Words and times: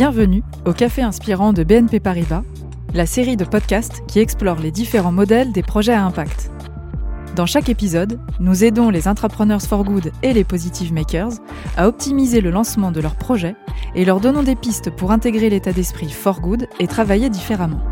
Bienvenue 0.00 0.42
au 0.64 0.72
Café 0.72 1.02
Inspirant 1.02 1.52
de 1.52 1.62
BNP 1.62 2.00
Paribas, 2.00 2.42
la 2.94 3.04
série 3.04 3.36
de 3.36 3.44
podcasts 3.44 4.02
qui 4.06 4.18
explore 4.18 4.58
les 4.58 4.70
différents 4.70 5.12
modèles 5.12 5.52
des 5.52 5.62
projets 5.62 5.92
à 5.92 6.02
impact. 6.02 6.50
Dans 7.36 7.44
chaque 7.44 7.68
épisode, 7.68 8.18
nous 8.40 8.64
aidons 8.64 8.88
les 8.88 9.08
entrepreneurs 9.08 9.60
for 9.60 9.84
good 9.84 10.10
et 10.22 10.32
les 10.32 10.42
positive 10.42 10.94
makers 10.94 11.32
à 11.76 11.86
optimiser 11.86 12.40
le 12.40 12.50
lancement 12.50 12.92
de 12.92 13.02
leurs 13.02 13.14
projets 13.14 13.56
et 13.94 14.06
leur 14.06 14.20
donnons 14.20 14.42
des 14.42 14.56
pistes 14.56 14.88
pour 14.88 15.10
intégrer 15.10 15.50
l'état 15.50 15.74
d'esprit 15.74 16.08
for 16.08 16.40
good 16.40 16.66
et 16.78 16.86
travailler 16.86 17.28
différemment. 17.28 17.82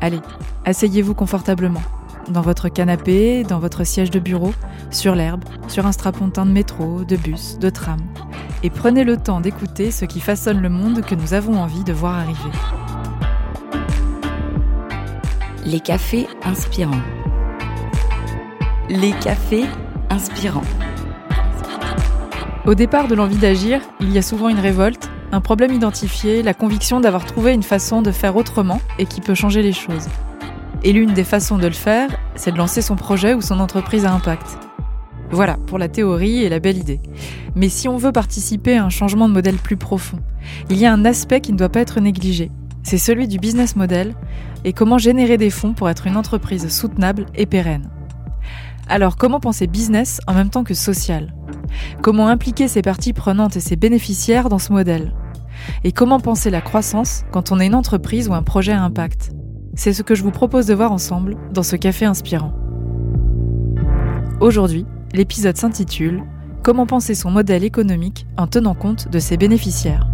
Allez, 0.00 0.20
asseyez-vous 0.64 1.14
confortablement, 1.14 1.82
dans 2.28 2.40
votre 2.40 2.68
canapé, 2.68 3.44
dans 3.44 3.58
votre 3.58 3.84
siège 3.84 4.10
de 4.10 4.18
bureau, 4.18 4.52
sur 4.90 5.14
l'herbe, 5.14 5.44
sur 5.68 5.86
un 5.86 5.92
strapontin 5.92 6.46
de 6.46 6.50
métro, 6.50 7.04
de 7.04 7.16
bus, 7.16 7.58
de 7.58 7.70
tram, 7.70 8.00
et 8.62 8.70
prenez 8.70 9.04
le 9.04 9.16
temps 9.16 9.40
d'écouter 9.40 9.90
ce 9.90 10.04
qui 10.04 10.20
façonne 10.20 10.60
le 10.60 10.68
monde 10.68 11.02
que 11.02 11.14
nous 11.14 11.34
avons 11.34 11.58
envie 11.58 11.84
de 11.84 11.92
voir 11.92 12.14
arriver. 12.14 12.50
Les 15.64 15.80
cafés 15.80 16.26
inspirants. 16.44 17.02
Les 18.88 19.12
cafés 19.12 19.66
inspirants. 20.10 20.62
Au 22.66 22.74
départ 22.74 23.08
de 23.08 23.14
l'envie 23.14 23.36
d'agir, 23.36 23.80
il 24.00 24.12
y 24.12 24.18
a 24.18 24.22
souvent 24.22 24.48
une 24.48 24.58
révolte, 24.58 25.10
un 25.32 25.40
problème 25.40 25.72
identifié, 25.72 26.42
la 26.42 26.54
conviction 26.54 27.00
d'avoir 27.00 27.24
trouvé 27.24 27.52
une 27.52 27.62
façon 27.62 28.02
de 28.02 28.10
faire 28.10 28.36
autrement 28.36 28.80
et 28.98 29.06
qui 29.06 29.20
peut 29.20 29.34
changer 29.34 29.62
les 29.62 29.72
choses. 29.72 30.08
Et 30.82 30.92
l'une 30.92 31.14
des 31.14 31.24
façons 31.24 31.58
de 31.58 31.66
le 31.66 31.72
faire, 31.72 32.10
c'est 32.34 32.52
de 32.52 32.58
lancer 32.58 32.82
son 32.82 32.96
projet 32.96 33.34
ou 33.34 33.40
son 33.40 33.60
entreprise 33.60 34.04
à 34.04 34.12
impact. 34.12 34.58
Voilà 35.30 35.56
pour 35.66 35.78
la 35.78 35.88
théorie 35.88 36.44
et 36.44 36.48
la 36.48 36.60
belle 36.60 36.78
idée. 36.78 37.00
Mais 37.54 37.68
si 37.68 37.88
on 37.88 37.96
veut 37.96 38.12
participer 38.12 38.76
à 38.76 38.84
un 38.84 38.90
changement 38.90 39.28
de 39.28 39.34
modèle 39.34 39.56
plus 39.56 39.76
profond, 39.76 40.20
il 40.70 40.76
y 40.76 40.86
a 40.86 40.92
un 40.92 41.04
aspect 41.04 41.40
qui 41.40 41.52
ne 41.52 41.58
doit 41.58 41.70
pas 41.70 41.80
être 41.80 42.00
négligé. 42.00 42.50
C'est 42.84 42.98
celui 42.98 43.26
du 43.26 43.38
business 43.38 43.74
model 43.74 44.14
et 44.64 44.72
comment 44.72 44.98
générer 44.98 45.38
des 45.38 45.50
fonds 45.50 45.72
pour 45.72 45.90
être 45.90 46.06
une 46.06 46.16
entreprise 46.16 46.68
soutenable 46.68 47.26
et 47.34 47.46
pérenne. 47.46 47.90
Alors 48.88 49.16
comment 49.16 49.40
penser 49.40 49.66
business 49.66 50.20
en 50.28 50.34
même 50.34 50.50
temps 50.50 50.62
que 50.62 50.74
social? 50.74 51.34
Comment 52.02 52.28
impliquer 52.28 52.68
ses 52.68 52.82
parties 52.82 53.12
prenantes 53.12 53.56
et 53.56 53.60
ses 53.60 53.74
bénéficiaires 53.74 54.48
dans 54.48 54.60
ce 54.60 54.72
modèle? 54.72 55.12
Et 55.82 55.90
comment 55.90 56.20
penser 56.20 56.50
la 56.50 56.60
croissance 56.60 57.24
quand 57.32 57.50
on 57.50 57.58
est 57.58 57.66
une 57.66 57.74
entreprise 57.74 58.28
ou 58.28 58.34
un 58.34 58.42
projet 58.44 58.72
à 58.72 58.82
impact? 58.82 59.32
C'est 59.78 59.92
ce 59.92 60.02
que 60.02 60.14
je 60.14 60.22
vous 60.22 60.30
propose 60.30 60.64
de 60.64 60.72
voir 60.72 60.90
ensemble 60.90 61.36
dans 61.52 61.62
ce 61.62 61.76
café 61.76 62.06
inspirant. 62.06 62.54
Aujourd'hui, 64.40 64.86
l'épisode 65.12 65.56
s'intitule 65.56 66.24
Comment 66.62 66.86
penser 66.86 67.14
son 67.14 67.30
modèle 67.30 67.62
économique 67.62 68.26
en 68.38 68.46
tenant 68.46 68.74
compte 68.74 69.08
de 69.08 69.18
ses 69.18 69.36
bénéficiaires? 69.36 70.08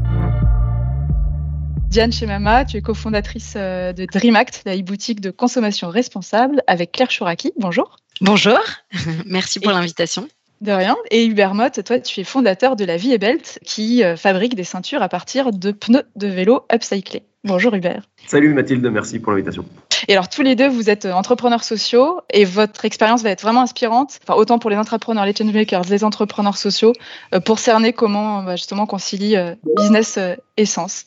Diane 1.89 2.13
Chemama, 2.13 2.65
tu 2.65 2.77
es 2.77 2.83
cofondatrice 2.83 3.55
euh, 3.57 3.93
de 3.93 4.05
DreamAct, 4.05 4.63
la 4.67 4.77
e-boutique 4.77 5.21
de 5.21 5.31
consommation 5.31 5.91
responsable, 5.91 6.63
avec 6.67 6.91
Claire 6.91 7.11
Chouraki. 7.11 7.53
Bonjour. 7.57 7.99
Bonjour, 8.21 8.59
merci 9.27 9.61
pour 9.61 9.71
l'invitation. 9.71 10.29
De 10.61 10.73
rien. 10.73 10.97
Et 11.11 11.25
Hubert 11.25 11.55
Mott, 11.55 11.83
toi, 11.85 12.01
tu 12.01 12.21
es 12.21 12.25
fondateur 12.25 12.77
de 12.77 12.85
la 12.85 12.97
Vie 12.97 13.13
et 13.13 13.19
Belt, 13.19 13.61
qui 13.65 14.03
euh, 14.03 14.17
fabrique 14.17 14.57
des 14.57 14.65
ceintures 14.65 15.03
à 15.03 15.09
partir 15.09 15.53
de 15.53 15.71
pneus 15.71 16.05
de 16.17 16.27
vélo 16.27 16.67
upcyclés. 16.73 17.25
Bonjour 17.45 17.75
Hubert. 17.75 18.03
Salut 18.27 18.55
Mathilde, 18.55 18.87
merci 18.87 19.19
pour 19.19 19.33
l'invitation. 19.33 19.65
Et 20.09 20.13
alors 20.13 20.29
tous 20.29 20.43
les 20.43 20.55
deux, 20.55 20.69
vous 20.69 20.91
êtes 20.91 21.07
euh, 21.07 21.13
entrepreneurs 21.13 21.65
sociaux 21.65 22.21
et 22.31 22.45
votre 22.45 22.85
expérience 22.85 23.23
va 23.23 23.31
être 23.31 23.43
vraiment 23.43 23.63
inspirante, 23.63 24.21
enfin, 24.23 24.39
autant 24.39 24.59
pour 24.59 24.71
les 24.71 24.77
entrepreneurs, 24.77 25.27
les 25.27 25.35
changemakers, 25.35 25.83
les 25.91 26.05
entrepreneurs 26.05 26.57
sociaux, 26.57 26.93
euh, 27.35 27.41
pour 27.41 27.59
cerner 27.59 27.93
comment 27.93 28.43
bah, 28.43 28.57
justement 28.57 28.87
concilier 28.87 29.37
euh, 29.37 29.55
business 29.77 30.19
et 30.57 30.67
sens. 30.67 31.07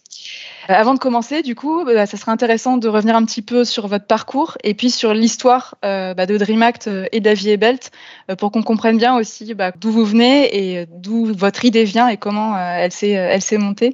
Avant 0.68 0.94
de 0.96 1.00
commencer, 1.00 1.44
du 1.44 1.54
coup, 1.54 1.84
bah, 1.86 2.06
ça 2.06 2.18
serait 2.18 2.32
intéressant 2.32 2.78
de 2.78 2.88
revenir 2.88 3.16
un 3.16 3.24
petit 3.26 3.44
peu 3.44 3.66
sur 3.66 3.88
votre 3.88 4.08
parcours 4.08 4.58
et 4.64 4.74
puis 4.74 4.90
sur 4.90 5.14
l'histoire 5.14 5.76
bah, 5.84 6.26
de 6.26 6.38
DreamAct 6.38 6.90
et 7.12 7.20
d'Avier 7.20 7.58
Belt 7.58 7.92
pour 8.40 8.52
qu'on 8.52 8.64
comprenne 8.64 8.98
bien 8.98 9.16
aussi 9.16 9.54
d'où 9.80 9.92
vous 9.92 10.06
venez 10.06 10.80
et 10.80 10.88
d'où 10.90 11.32
votre 11.34 11.66
idée 11.66 11.84
vient 11.84 12.08
et 12.08 12.18
comment 12.18 12.58
elle 12.58 12.92
s'est 12.92 13.12
elle 13.12 13.42
s'est 13.44 13.60
montée. 13.60 13.94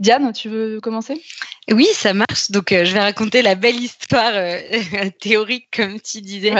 Diane, 0.00 0.32
tu 0.32 0.48
veux 0.48 0.80
commencer? 0.80 1.20
Oui, 1.72 1.88
ça 1.94 2.14
marche. 2.14 2.52
Donc, 2.52 2.70
euh, 2.70 2.84
je 2.84 2.92
vais 2.92 3.00
raconter 3.00 3.42
la 3.42 3.56
belle 3.56 3.76
histoire 3.76 4.30
euh, 4.34 4.60
théorique, 5.20 5.68
comme 5.76 6.00
tu 6.00 6.20
disais. 6.20 6.52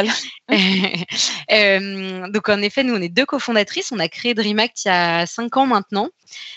euh, 1.53 2.29
donc, 2.29 2.49
en 2.49 2.61
effet, 2.61 2.83
nous, 2.83 2.95
on 2.95 3.01
est 3.01 3.09
deux 3.09 3.25
cofondatrices. 3.25 3.93
On 3.93 4.01
a 4.01 4.09
créé 4.09 4.35
DreamAct 4.35 4.85
il 4.85 4.89
y 4.89 4.91
a 4.91 5.27
cinq 5.27 5.57
ans 5.59 5.67
maintenant. 5.67 6.09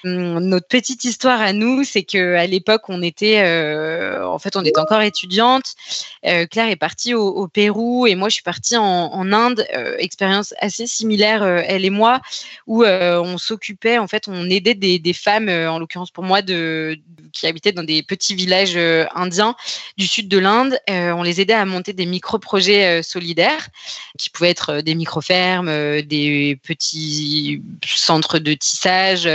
Hum, 0.04 0.40
notre 0.40 0.68
petite 0.68 1.04
histoire 1.04 1.40
à 1.42 1.54
nous, 1.54 1.84
c'est 1.84 2.02
que 2.02 2.39
à 2.40 2.48
l'époque, 2.48 2.84
on 2.90 3.02
était, 3.02 3.42
euh, 3.44 4.26
en 4.26 4.40
fait, 4.40 4.56
on 4.56 4.64
était 4.64 4.80
encore 4.80 5.02
étudiante. 5.02 5.76
Claire 6.24 6.70
est 6.70 6.76
partie 6.76 7.14
au, 7.14 7.48
Pérou 7.48 8.08
et 8.08 8.16
moi, 8.16 8.30
je 8.30 8.36
suis 8.36 8.44
partie 8.44 8.78
en, 8.78 9.32
Inde. 9.32 9.66
expérience 10.00 10.54
assez 10.60 10.88
similaire, 10.88 11.44
elle 11.44 11.86
et 11.86 11.90
moi, 11.90 12.22
où 12.68 12.84
on 12.84 13.38
s'occupait, 13.38 13.98
en 13.98 14.08
fait, 14.08 14.28
on 14.28 14.50
aidait 14.50 14.76
des, 14.76 15.14
femmes, 15.14 15.50
en 15.50 15.80
l'occurrence 15.80 16.12
pour 16.12 16.24
moi, 16.24 16.42
de, 16.42 17.00
qui 17.32 17.48
habitaient 17.48 17.72
dans 17.72 17.84
des 17.84 18.04
petits 18.04 18.36
villages 18.36 18.76
euh, 18.76 19.06
indiens 19.16 19.56
du 19.98 20.08
sud 20.08 20.28
de 20.28 20.38
l'Inde. 20.38 20.78
Euh, 20.90 21.12
on 21.12 21.24
les 21.24 21.42
aidait 21.42 21.54
à 21.54 21.66
monter 21.66 21.94
des 21.94 22.06
micro-projets 22.06 23.00
euh, 23.00 23.02
solidaires 23.02 23.70
qui 24.18 24.30
pouvaient 24.30 24.50
être 24.50 24.82
des 24.82 24.96
micro-fermes, 24.96 26.02
des 26.02 26.60
petits 26.64 27.62
centres 27.86 28.40
de 28.40 28.54
tissage, 28.54 29.30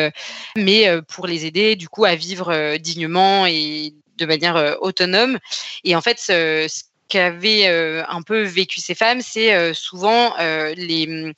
mais 0.57 0.87
pour 1.09 1.27
les 1.27 1.47
aider 1.47 1.77
du 1.77 1.89
coup 1.89 2.05
à 2.05 2.15
vivre 2.15 2.77
dignement 2.95 3.47
et 3.47 3.95
de 4.17 4.27
manière 4.27 4.77
autonome. 4.81 5.39
Et 5.83 5.97
en 5.97 6.01
fait, 6.01 6.19
ce 6.19 6.69
qu'avaient 7.09 7.67
un 7.67 8.23
peu 8.23 8.43
vécu 8.43 8.81
ces 8.81 8.95
femmes, 8.95 9.21
c'est 9.21 9.75
souvent 9.75 10.35
les, 10.39 11.33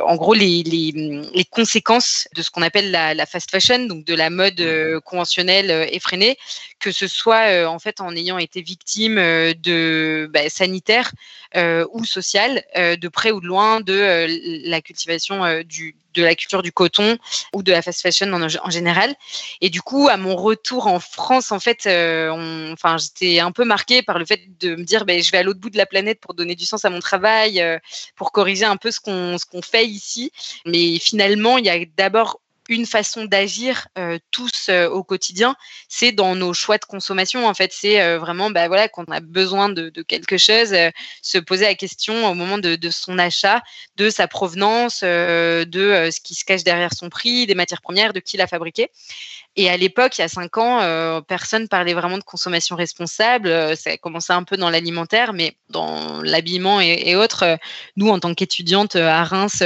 en 0.00 0.16
gros 0.16 0.34
les, 0.34 0.62
les, 0.62 1.44
conséquences 1.50 2.28
de 2.34 2.42
ce 2.42 2.50
qu'on 2.50 2.62
appelle 2.62 2.90
la, 2.90 3.14
la, 3.14 3.26
fast 3.26 3.50
fashion, 3.50 3.86
donc 3.86 4.04
de 4.04 4.14
la 4.14 4.28
mode 4.28 4.62
conventionnelle 5.04 5.88
effrénée, 5.90 6.36
que 6.78 6.92
ce 6.92 7.06
soit 7.06 7.66
en 7.68 7.78
fait 7.78 8.00
en 8.00 8.14
ayant 8.14 8.38
été 8.38 8.60
victime 8.60 9.16
de 9.16 10.28
bah, 10.32 10.48
sanitaire 10.48 11.12
ou 11.54 12.04
sociale, 12.04 12.62
de 12.74 13.08
près 13.08 13.30
ou 13.30 13.40
de 13.40 13.46
loin, 13.46 13.80
de 13.80 14.26
la 14.68 14.80
cultivation 14.80 15.42
de 16.16 16.22
la 16.24 16.34
culture 16.34 16.62
du 16.62 16.72
coton 16.72 17.18
ou 17.52 17.62
de 17.62 17.70
la 17.70 17.82
fast 17.82 18.02
fashion 18.02 18.32
en, 18.32 18.70
général. 18.70 19.14
Et 19.60 19.70
du 19.70 19.82
coup, 19.82 20.08
à 20.08 20.16
mon 20.16 20.34
retour 20.34 20.86
en 20.86 20.98
France, 20.98 21.52
en 21.52 21.60
fait, 21.60 21.86
euh, 21.86 22.74
j'étais 22.98 23.38
un 23.38 23.52
peu 23.52 23.64
marquée 23.64 24.02
par 24.02 24.18
le 24.18 24.24
fait 24.24 24.40
de 24.58 24.76
me 24.76 24.84
dire, 24.84 25.04
ben, 25.04 25.22
je 25.22 25.30
vais 25.30 25.38
à 25.38 25.42
l'autre 25.42 25.60
bout 25.60 25.70
de 25.70 25.76
la 25.76 25.86
planète 25.86 26.20
pour 26.20 26.34
donner 26.34 26.54
du 26.54 26.64
sens 26.64 26.84
à 26.84 26.90
mon 26.90 27.00
travail, 27.00 27.60
euh, 27.60 27.78
pour 28.16 28.32
corriger 28.32 28.64
un 28.64 28.76
peu 28.76 28.90
ce 28.90 29.00
qu'on 29.00 29.38
ce 29.38 29.44
qu'on 29.44 29.62
fait 29.62 29.86
ici. 29.86 30.32
Mais 30.64 30.98
finalement, 30.98 31.58
il 31.58 31.66
y 31.66 31.70
a 31.70 31.78
d'abord 31.96 32.40
une 32.68 32.86
façon 32.86 33.24
d'agir 33.24 33.88
euh, 33.98 34.18
tous 34.30 34.68
euh, 34.68 34.88
au 34.88 35.02
quotidien, 35.02 35.56
c'est 35.88 36.12
dans 36.12 36.34
nos 36.34 36.52
choix 36.52 36.78
de 36.78 36.84
consommation. 36.84 37.46
En 37.46 37.54
fait, 37.54 37.72
c'est 37.72 38.00
euh, 38.00 38.18
vraiment, 38.18 38.50
bah, 38.50 38.68
voilà, 38.68 38.88
quand 38.88 39.04
on 39.08 39.12
a 39.12 39.20
besoin 39.20 39.68
de, 39.68 39.90
quelque 40.02 40.38
chose, 40.38 40.74
se 41.22 41.38
poser 41.38 41.64
la 41.64 41.74
question 41.74 42.28
au 42.28 42.34
moment 42.34 42.58
de, 42.58 42.90
son 42.90 43.18
achat, 43.18 43.62
de 43.96 44.10
sa 44.10 44.28
provenance, 44.28 45.02
de 45.02 46.10
ce 46.10 46.20
qui 46.20 46.34
se 46.34 46.44
cache 46.44 46.64
derrière 46.64 46.92
son 46.92 47.08
prix, 47.08 47.46
des 47.46 47.54
matières 47.54 47.82
premières, 47.82 48.12
de 48.12 48.20
qui 48.20 48.36
l'a 48.36 48.46
fabriqué. 48.46 48.90
Et 49.56 49.70
à 49.70 49.76
l'époque, 49.76 50.18
il 50.18 50.20
y 50.20 50.24
a 50.24 50.28
cinq 50.28 50.58
ans, 50.58 51.22
personne 51.22 51.66
parlait 51.66 51.94
vraiment 51.94 52.18
de 52.18 52.22
consommation 52.22 52.76
responsable. 52.76 53.76
Ça 53.76 53.90
a 53.90 53.96
commencé 53.96 54.32
un 54.32 54.44
peu 54.44 54.56
dans 54.56 54.68
l'alimentaire, 54.68 55.32
mais 55.32 55.56
dans 55.70 56.22
l'habillement 56.22 56.80
et, 56.80 57.16
autres, 57.16 57.42
euh, 57.44 57.56
nous, 57.96 58.08
en 58.08 58.20
tant 58.20 58.34
qu'étudiantes 58.34 58.96
à 58.96 59.24
Reims, 59.24 59.62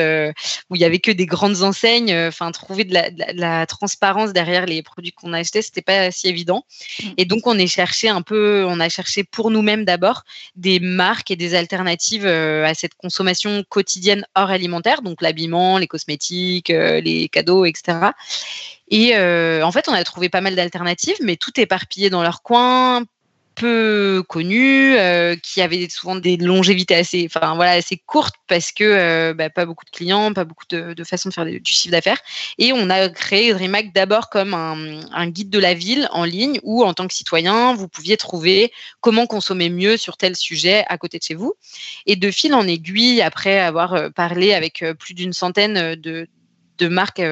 où 0.71 0.77
il 0.77 0.81
y 0.81 0.85
avait 0.85 0.99
que 0.99 1.11
des 1.11 1.27
grandes 1.27 1.63
enseignes, 1.63 2.15
enfin, 2.29 2.51
trouver 2.53 2.85
de 2.91 3.41
la, 3.41 3.67
transparence 3.67 4.33
derrière 4.33 4.67
les 4.67 4.83
produits 4.83 5.13
qu'on 5.13 5.33
achetait, 5.33 5.63
c'était 5.63 5.83
pas 5.83 6.11
si 6.11 6.29
évident. 6.29 6.65
Mmh. 7.03 7.09
Et 7.17 7.25
donc, 7.25 7.47
on 7.47 7.59
est 7.59 7.67
cherché 7.67 8.09
un 8.09 8.23
peu, 8.23 8.65
on 8.69 8.81
a 8.81 8.89
cherché 8.89 9.25
pour 9.25 9.51
nous-mêmes 9.51 9.85
d'abord 9.85 10.25
des 10.57 10.81
marques 10.81 11.31
et 11.31 11.37
des 11.37 11.55
alternatives 11.55 12.27
à 12.27 12.75
cette 12.75 12.95
consommation 12.95 13.65
quotidienne 13.69 14.27
hors 14.35 14.51
alimentaire, 14.51 15.03
donc 15.03 15.23
l'habillement, 15.23 15.79
les 15.79 15.87
cosmétiques, 15.87 16.69
les 16.69 17.29
cadeaux, 17.31 17.65
etc. 17.65 18.11
Et 18.91 19.17
euh, 19.17 19.63
en 19.63 19.73
fait, 19.73 19.89
on 19.89 19.93
a 19.93 20.03
trouvé 20.05 20.29
pas 20.29 20.41
mal 20.41 20.57
d'alternatives, 20.57 21.17
mais 21.23 21.37
tout 21.37 21.59
éparpillé 21.59 22.11
dans 22.11 22.23
leur 22.23 22.43
coin, 22.43 23.05
peu 23.61 24.25
connues, 24.27 24.97
euh, 24.97 25.37
qui 25.37 25.61
avaient 25.61 25.87
souvent 25.91 26.17
des 26.17 26.39
longévités 26.39 26.95
assez, 26.95 27.29
enfin 27.31 27.55
voilà, 27.57 27.73
assez 27.73 27.99
courtes 27.99 28.37
parce 28.49 28.73
que 28.73 28.85
euh, 28.85 29.35
bah, 29.35 29.51
pas 29.51 29.67
beaucoup 29.67 29.85
de 29.85 29.91
clients, 29.91 30.33
pas 30.33 30.45
beaucoup 30.45 30.65
de, 30.71 31.05
façons 31.05 31.29
de 31.29 31.35
faire 31.35 31.45
du 31.45 31.61
chiffre 31.65 31.93
d'affaires. 31.93 32.21
Et 32.57 32.73
on 32.73 32.89
a 32.89 33.11
créé 33.11 33.53
DreamHack 33.53 33.93
d'abord 33.93 34.31
comme 34.31 34.55
un, 34.55 35.27
guide 35.29 35.51
de 35.51 35.59
la 35.59 35.75
ville 35.75 36.09
en 36.13 36.25
ligne 36.25 36.59
où, 36.63 36.83
en 36.85 36.95
tant 36.95 37.07
que 37.07 37.13
citoyen, 37.13 37.75
vous 37.75 37.87
pouviez 37.87 38.17
trouver 38.17 38.73
comment 39.03 39.27
consommer 39.27 39.69
mieux 39.69 39.99
sur 39.99 40.17
tel 40.17 40.37
sujet 40.37 40.85
à 40.89 40.97
côté 40.97 41.19
de 41.19 41.23
chez 41.23 41.35
vous. 41.35 41.53
Et 42.07 42.17
de 42.17 42.31
fil 42.31 42.55
en 42.55 42.67
aiguille, 42.67 43.21
après 43.21 43.61
avoir 43.61 44.11
parlé 44.13 44.55
avec 44.55 44.83
plus 44.99 45.13
d'une 45.13 45.35
centaine 45.35 45.97
de 45.97 46.89
marques 46.89 47.23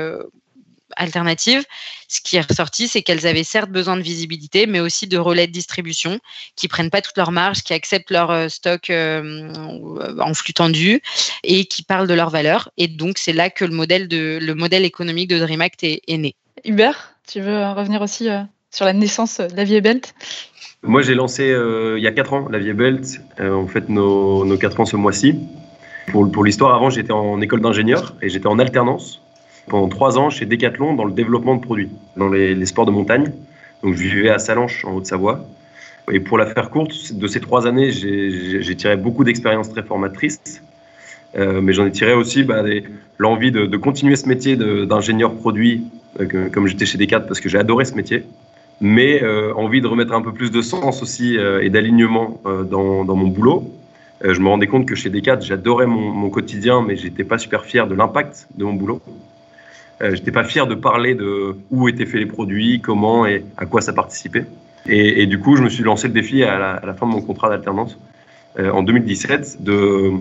alternatives, 0.96 1.64
ce 2.08 2.20
qui 2.20 2.37
est 2.37 2.49
ressorti, 2.49 2.88
c'est 2.88 3.02
qu'elles 3.02 3.26
avaient 3.26 3.44
certes 3.44 3.70
besoin 3.70 3.96
de 3.96 4.02
visibilité, 4.02 4.67
mais 4.67 4.81
aussi 4.81 5.06
de 5.06 5.19
relais 5.19 5.46
de 5.46 5.52
distribution 5.52 6.19
qui 6.56 6.69
prennent 6.69 6.90
pas 6.90 7.00
toute 7.00 7.17
leur 7.17 7.32
marge, 7.32 7.62
qui 7.62 7.75
acceptent 7.75 8.11
leur 8.11 8.31
euh, 8.31 8.49
stock 8.49 8.90
euh, 8.90 9.52
en 10.19 10.35
flux 10.35 10.55
tendu 10.55 11.00
et 11.44 11.64
qui 11.67 11.82
parlent 11.82 12.08
de 12.08 12.14
leur 12.14 12.31
valeur. 12.31 12.70
Et 12.76 12.88
donc, 12.88 13.19
c'est 13.19 13.32
là 13.32 13.50
que 13.50 13.64
le 13.64 13.75
modèle, 13.75 14.08
de, 14.08 14.38
le 14.40 14.55
modèle 14.55 14.85
économique 14.85 15.29
de 15.29 15.38
DreamAct 15.38 15.85
est, 15.85 16.02
est 16.08 16.19
né. 16.19 16.35
Hubert, 16.64 17.14
tu 17.31 17.40
veux 17.40 17.70
revenir 17.73 18.02
aussi 18.02 18.29
sur 18.70 18.85
la 18.85 18.93
naissance 18.93 19.38
de 19.38 19.55
la 19.55 19.64
Vie 19.64 19.81
Belt? 19.81 20.14
Moi, 20.82 21.02
j'ai 21.02 21.14
lancé 21.14 21.44
il 21.96 22.02
y 22.02 22.06
a 22.06 22.12
4 22.12 22.32
ans 22.32 22.49
la 22.49 22.58
Vie 22.58 22.73
Belt. 22.73 23.20
en 23.40 23.67
fait, 23.67 23.88
nos, 23.88 24.44
nos 24.44 24.56
4 24.56 24.81
ans 24.81 24.85
ce 24.85 24.96
mois-ci. 24.96 25.37
Pour, 26.11 26.31
pour 26.31 26.44
l'histoire, 26.44 26.75
avant, 26.75 26.90
j'étais 26.90 27.12
en 27.12 27.40
école 27.40 27.61
d'ingénieur 27.61 28.14
et 28.23 28.29
j'étais 28.29 28.46
en 28.46 28.58
alternance 28.58 29.20
pendant 29.69 29.88
trois 29.88 30.19
ans 30.19 30.31
chez 30.31 30.47
Decathlon 30.47 30.94
dans 30.94 31.05
le 31.05 31.12
développement 31.12 31.56
de 31.56 31.61
produits, 31.61 31.91
dans 32.17 32.29
les, 32.29 32.67
sports 32.67 32.87
de 32.87 32.91
montagne. 32.91 33.32
Donc 33.82 33.94
je 33.94 34.03
vivais 34.03 34.31
à 34.31 34.38
Salanches, 34.38 34.85
en 34.85 34.97
Haute-Savoie. 34.97 35.47
Et 36.11 36.20
pour 36.20 36.38
la 36.38 36.47
faire 36.47 36.70
courte, 36.70 37.12
de 37.12 37.26
ces 37.26 37.41
trois 37.41 37.67
années, 37.67 37.91
j'ai 37.91 38.76
tiré 38.76 38.97
beaucoup 38.97 39.25
d'expériences 39.25 39.70
très 39.70 39.82
formatrices. 39.82 40.62
Euh, 41.37 41.61
mais 41.61 41.73
j'en 41.73 41.85
ai 41.85 41.91
tiré 41.91 42.15
aussi 42.15 42.43
bah, 42.43 42.65
l'envie 43.19 43.53
de, 43.53 43.76
continuer 43.76 44.17
ce 44.17 44.26
métier 44.29 44.56
d'ingénieur 44.56 45.35
produit, 45.35 45.85
euh, 46.21 46.49
comme 46.50 46.67
j'étais 46.67 46.87
chez 46.87 46.99
Decathlon, 46.99 47.29
parce 47.29 47.41
que 47.41 47.49
j'ai 47.49 47.59
adoré 47.59 47.85
ce 47.85 47.94
métier. 47.94 48.25
Mais 48.81 49.23
euh, 49.23 49.53
envie 49.55 49.81
de 49.81 49.87
remettre 49.87 50.12
un 50.12 50.23
peu 50.23 50.32
plus 50.32 50.50
de 50.50 50.62
sens 50.62 51.03
aussi 51.03 51.37
et 51.37 51.69
d'alignement 51.69 52.41
dans, 52.44 53.05
mon 53.05 53.29
boulot. 53.29 53.71
je 54.23 54.41
me 54.41 54.49
rendais 54.49 54.69
compte 54.69 54.87
que 54.87 54.94
chez 54.94 55.11
Decathlon, 55.11 55.47
j'adorais 55.47 55.87
mon, 55.87 56.11
mon, 56.12 56.31
quotidien, 56.31 56.82
mais 56.87 56.97
j'étais 56.97 57.25
pas 57.25 57.38
super 57.38 57.64
fier 57.64 57.87
de 57.87 57.94
l'impact 57.94 58.49
de 58.56 58.64
mon 58.64 58.73
boulot. 58.73 59.03
Euh, 60.00 60.15
j'étais 60.15 60.31
pas 60.31 60.45
fier 60.45 60.67
de 60.67 60.75
parler 60.75 61.15
de 61.15 61.56
où 61.71 61.89
étaient 61.89 62.06
faits 62.06 62.21
les 62.21 62.27
produits, 62.27 62.81
comment 62.81 63.27
et 63.27 63.45
à 63.56 63.67
quoi 63.67 63.81
ça 63.81 63.93
participait. 63.93 64.47
Et, 64.91 65.27
du 65.27 65.39
coup, 65.39 65.55
je 65.55 65.62
me 65.62 65.69
suis 65.69 65.83
lancé 65.83 66.09
le 66.09 66.15
défi 66.15 66.43
à 66.45 66.81
la, 66.83 66.95
fin 66.95 67.06
de 67.06 67.12
mon 67.12 67.21
contrat 67.21 67.50
d'alternance 67.50 67.99
euh, 68.59 68.71
en 68.71 68.83
2017 68.83 69.62
de, 69.62 70.12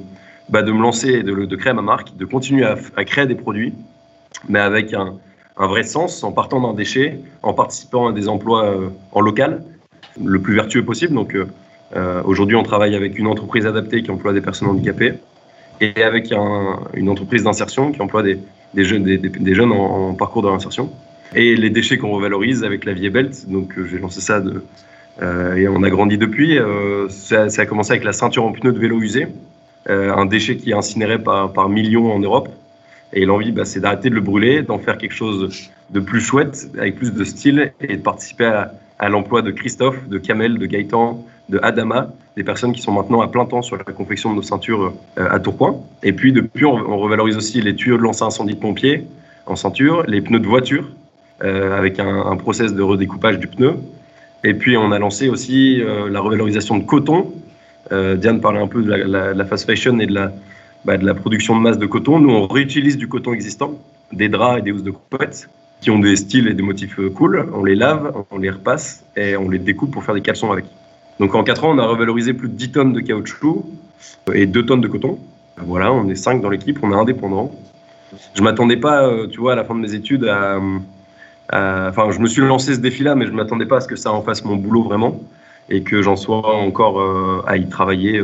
bah, 0.49 0.61
de 0.61 0.73
me 0.73 0.81
lancer, 0.81 1.23
de, 1.23 1.45
de, 1.45 1.55
créer 1.55 1.71
ma 1.71 1.81
marque, 1.81 2.17
de 2.17 2.25
continuer 2.25 2.65
à, 2.65 3.05
créer 3.05 3.27
des 3.27 3.35
produits, 3.35 3.73
mais 4.49 4.59
avec 4.59 4.93
un, 4.93 5.13
vrai 5.55 5.83
sens, 5.83 6.21
en 6.25 6.33
partant 6.33 6.59
d'un 6.59 6.73
déchet, 6.73 7.21
en 7.43 7.53
participant 7.53 8.09
à 8.09 8.11
des 8.11 8.27
emplois 8.27 8.65
euh, 8.65 8.89
en 9.13 9.21
local, 9.21 9.63
le 10.21 10.41
plus 10.41 10.55
vertueux 10.55 10.83
possible. 10.83 11.13
Donc 11.13 11.37
aujourd'hui, 12.25 12.57
on 12.57 12.63
travaille 12.63 12.95
avec 12.95 13.17
une 13.17 13.27
entreprise 13.27 13.65
adaptée 13.65 14.03
qui 14.03 14.11
emploie 14.11 14.33
des 14.33 14.41
personnes 14.41 14.67
handicapées 14.67 15.13
et 15.81 16.03
avec 16.03 16.31
un, 16.31 16.79
une 16.93 17.09
entreprise 17.09 17.43
d'insertion 17.43 17.91
qui 17.91 18.01
emploie 18.01 18.23
des, 18.23 18.83
jeunes, 18.83 19.71
en, 19.71 20.13
parcours 20.13 20.41
de 20.41 20.47
réinsertion. 20.47 20.91
Et 21.35 21.55
les 21.55 21.69
déchets 21.69 21.97
qu'on 21.97 22.11
revalorise 22.11 22.63
avec 22.63 22.85
la 22.85 22.93
vie 22.93 23.09
belt. 23.09 23.49
Donc 23.49 23.77
euh, 23.77 23.85
j'ai 23.85 23.99
lancé 23.99 24.21
ça 24.21 24.41
euh, 25.21 25.55
et 25.55 25.67
on 25.67 25.83
a 25.83 25.89
grandi 25.89 26.17
depuis. 26.17 26.57
Euh, 26.57 27.09
ça, 27.09 27.47
a 27.57 27.65
commencé 27.65 27.91
avec 27.91 28.03
la 28.03 28.13
ceinture 28.13 28.45
en 28.45 28.51
pneus 28.51 28.71
de 28.71 28.79
vélo 28.79 29.01
usé, 29.01 29.27
un 29.89 30.25
déchet 30.25 30.57
qui 30.57 30.71
est 30.71 30.75
incinéré 30.75 31.17
par, 31.17 31.53
par 31.53 31.69
millions 31.69 32.11
en 32.11 32.19
Europe. 32.19 32.49
Et 33.13 33.25
l'envie, 33.25 33.53
bah, 33.53 33.63
c'est 33.63 33.79
d'arrêter 33.79 34.09
de 34.09 34.15
le 34.15 34.21
brûler, 34.21 34.61
d'en 34.61 34.79
faire 34.79 34.97
quelque 34.97 35.13
chose 35.13 35.71
de 35.89 35.99
plus 36.01 36.19
chouette, 36.19 36.69
avec 36.77 36.97
plus 36.97 37.13
de 37.13 37.23
style, 37.23 37.71
et 37.79 37.95
de 37.95 38.01
participer 38.01 38.45
à, 38.45 38.73
à 38.99 39.07
l'emploi 39.07 39.41
de 39.41 39.51
Christophe, 39.51 40.07
de 40.09 40.17
Kamel, 40.17 40.57
de 40.57 40.65
Gaëtan, 40.65 41.23
de 41.49 41.59
Adama, 41.63 42.09
des 42.35 42.43
personnes 42.43 42.73
qui 42.73 42.81
sont 42.81 42.91
maintenant 42.91 43.21
à 43.21 43.27
plein 43.27 43.45
temps 43.45 43.61
sur 43.61 43.77
la 43.77 43.83
confection 43.83 44.31
de 44.31 44.35
nos 44.35 44.41
ceintures 44.41 44.93
euh, 45.17 45.27
à 45.29 45.39
Tourcoing. 45.39 45.81
Et 46.03 46.13
puis 46.13 46.33
depuis, 46.33 46.65
on, 46.65 46.97
revalorise 46.97 47.37
aussi 47.37 47.61
les 47.61 47.75
tuyaux 47.75 47.97
de 47.97 48.03
lance 48.03 48.21
incendie 48.21 48.55
de 48.55 48.59
pompiers 48.59 49.07
en 49.45 49.55
ceinture, 49.55 50.03
les 50.07 50.21
pneus 50.21 50.39
de 50.39 50.47
voiture 50.47 50.89
euh, 51.43 51.77
avec 51.77 51.99
un, 51.99 52.25
un, 52.25 52.35
process 52.35 52.73
de 52.73 52.81
redécoupage 52.81 53.39
du 53.39 53.47
pneu. 53.47 53.75
Et 54.43 54.53
puis 54.53 54.77
on 54.77 54.91
a 54.91 54.99
lancé 54.99 55.29
aussi 55.29 55.81
euh, 55.81 56.09
la 56.09 56.19
revalorisation 56.19 56.77
de 56.77 56.83
coton. 56.83 57.33
Diane 57.89 58.41
parlait 58.41 58.59
un 58.59 58.67
peu 58.67 58.83
de 58.83 58.91
la, 58.91 59.45
fast 59.45 59.65
fashion 59.65 59.97
et 59.99 60.07
de 60.07 60.13
la, 60.13 60.33
bah, 60.83 60.97
de 60.97 61.05
la 61.05 61.13
production 61.13 61.55
de 61.55 61.61
masse 61.61 61.77
de 61.77 61.85
coton. 61.85 62.19
Nous, 62.19 62.29
on 62.29 62.45
réutilise 62.45 62.97
du 62.97 63.07
coton 63.07 63.31
existant, 63.31 63.79
des 64.11 64.27
draps 64.27 64.59
et 64.59 64.61
des 64.61 64.73
housses 64.73 64.83
de 64.83 64.91
couette 64.91 65.47
qui 65.79 65.89
ont 65.89 65.99
des 65.99 66.17
styles 66.17 66.49
et 66.49 66.53
des 66.53 66.63
motifs 66.63 66.99
cool. 67.15 67.49
On 67.53 67.63
les 67.63 67.75
lave, 67.75 68.11
on 68.29 68.39
les 68.39 68.49
repasse 68.49 69.05
et 69.15 69.37
on 69.37 69.49
les 69.49 69.59
découpe 69.59 69.91
pour 69.91 70.03
faire 70.03 70.15
des 70.15 70.21
caleçons 70.21 70.51
avec. 70.51 70.65
Donc 71.19 71.35
en 71.35 71.43
4 71.43 71.65
ans, 71.65 71.71
on 71.71 71.77
a 71.79 71.85
revalorisé 71.85 72.33
plus 72.33 72.49
de 72.49 72.53
10 72.53 72.71
tonnes 72.71 72.93
de 72.93 72.99
caoutchouc 72.99 73.65
et 74.33 74.45
2 74.45 74.65
tonnes 74.65 74.81
de 74.81 74.87
coton. 74.87 75.17
Voilà, 75.57 75.91
on 75.91 76.07
est 76.09 76.15
5 76.15 76.41
dans 76.41 76.49
l'équipe, 76.49 76.79
on 76.83 76.91
est 76.91 76.95
indépendant. 76.95 77.51
Je 78.35 78.41
m'attendais 78.41 78.77
pas, 78.77 79.03
euh, 79.03 79.27
tu 79.27 79.39
vois, 79.39 79.53
à 79.53 79.55
la 79.55 79.63
fin 79.63 79.75
de 79.75 79.79
mes 79.79 79.93
études 79.93 80.25
à, 80.25 80.59
Enfin, 81.51 82.11
je 82.11 82.19
me 82.19 82.27
suis 82.27 82.41
lancé 82.41 82.75
ce 82.75 82.79
défi-là, 82.79 83.15
mais 83.15 83.25
je 83.25 83.31
m'attendais 83.31 83.65
pas 83.65 83.77
à 83.77 83.81
ce 83.81 83.87
que 83.87 83.95
ça 83.95 84.11
en 84.11 84.21
fasse 84.21 84.43
mon 84.43 84.57
boulot 84.57 84.83
vraiment 84.83 85.21
et 85.69 85.81
que 85.81 86.01
j'en 86.01 86.15
sois 86.15 86.55
encore 86.55 86.99
euh, 86.99 87.41
à 87.47 87.57
y 87.57 87.67
travailler 87.67 88.21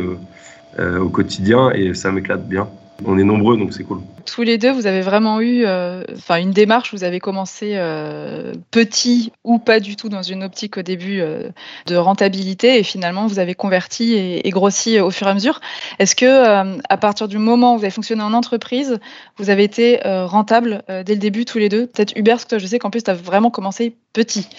euh, 0.80 1.00
au 1.00 1.10
quotidien 1.10 1.72
et 1.72 1.94
ça 1.94 2.12
m'éclate 2.12 2.48
bien 2.48 2.68
on 3.06 3.18
est 3.18 3.24
nombreux, 3.24 3.58
donc 3.58 3.74
c'est 3.74 3.84
cool. 3.84 4.02
Tous 4.26 4.44
les 4.44 4.58
deux, 4.58 4.72
vous 4.72 4.88
avez 4.88 5.02
vraiment 5.02 5.42
eu 5.42 5.64
euh, 5.66 6.04
une 6.30 6.52
démarche, 6.52 6.94
vous 6.94 7.04
avez 7.04 7.20
commencé 7.20 7.74
euh, 7.74 8.54
petit 8.72 9.34
ou 9.44 9.60
pas 9.60 9.80
du 9.80 9.96
tout 9.96 10.10
dans 10.10 10.22
une 10.22 10.44
optique 10.44 10.78
au 10.78 10.82
début 10.82 11.20
euh, 11.20 11.50
de 11.88 11.96
rentabilité 11.96 12.80
et 12.80 12.84
finalement 12.84 13.28
vous 13.28 13.40
avez 13.40 13.56
converti 13.56 14.14
et, 14.14 14.50
grossi 14.50 15.00
au 15.00 15.12
fur 15.12 15.28
et 15.28 15.32
à 15.32 15.34
mesure. 15.34 15.60
Est-ce 16.00 16.16
que 16.16 16.74
à 16.90 16.98
partir 16.98 17.28
du 17.28 17.38
moment 17.38 17.76
où 17.76 17.78
vous 17.80 17.84
avez 17.84 17.92
fonctionné 17.92 18.22
en 18.22 18.34
entreprise, 18.34 19.00
vous 19.38 19.50
avez 19.50 19.64
été 19.64 20.00
rentable 20.04 20.84
dès 20.88 21.14
le 21.14 21.20
début 21.20 21.46
tous 21.46 21.58
les 21.58 21.70
deux? 21.70 21.88
Peut-être 21.88 22.14
Hubert, 22.16 22.36
parce 22.36 22.46
que 22.46 22.60
je 22.60 22.68
sais 22.68 22.80
qu'en 22.80 22.92
plus 22.92 23.04
tu 23.04 23.10
as 23.10 23.16
vraiment 23.16 23.50
commencé 23.50 23.96
petit. 24.14 24.48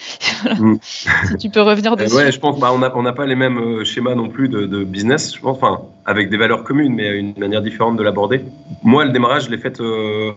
Mm. 0.59 0.75
si 0.81 1.37
tu 1.37 1.49
peux 1.49 1.61
revenir 1.61 1.95
dessus. 1.97 2.13
Ouais, 2.13 2.31
je 2.31 2.39
pense 2.39 2.59
bah, 2.59 2.71
on 2.71 3.01
n'a 3.01 3.13
pas 3.13 3.25
les 3.25 3.35
mêmes 3.35 3.83
schémas 3.83 4.13
non 4.13 4.29
plus 4.29 4.47
de, 4.47 4.65
de 4.65 4.83
business, 4.83 5.33
je 5.35 5.39
pense, 5.39 5.57
enfin 5.57 5.81
avec 6.05 6.29
des 6.29 6.37
valeurs 6.37 6.63
communes, 6.63 6.93
mais 6.93 7.17
une 7.17 7.33
manière 7.37 7.61
différente 7.61 7.97
de 7.97 8.03
l'aborder. 8.03 8.41
Moi, 8.83 9.05
le 9.05 9.11
démarrage, 9.11 9.45
je 9.45 9.49
l'ai 9.49 9.57
fait, 9.57 9.81
euh, 9.81 10.31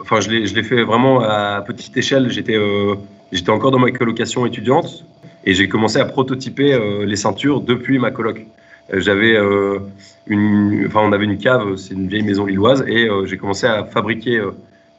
enfin, 0.00 0.20
je 0.20 0.30
l'ai 0.30 0.62
fait 0.62 0.82
vraiment 0.82 1.20
à 1.20 1.62
petite 1.66 1.96
échelle. 1.96 2.30
J'étais 2.30 2.56
euh, 2.56 2.96
j'étais 3.32 3.50
encore 3.50 3.70
dans 3.70 3.78
ma 3.78 3.92
colocation 3.92 4.44
étudiante 4.46 5.04
et 5.44 5.54
j'ai 5.54 5.68
commencé 5.68 5.98
à 5.98 6.04
prototyper 6.04 6.74
euh, 6.74 7.06
les 7.06 7.16
ceintures 7.16 7.60
depuis 7.60 7.98
ma 7.98 8.10
coloc. 8.10 8.46
J'avais 8.92 9.38
une, 10.26 10.84
enfin, 10.88 11.02
on 11.04 11.12
avait 11.12 11.24
une 11.24 11.38
cave, 11.38 11.76
c'est 11.76 11.94
une 11.94 12.08
vieille 12.08 12.24
maison 12.24 12.44
lilloise, 12.44 12.82
et 12.88 13.08
j'ai 13.24 13.36
commencé 13.36 13.64
à 13.64 13.84
fabriquer 13.84 14.42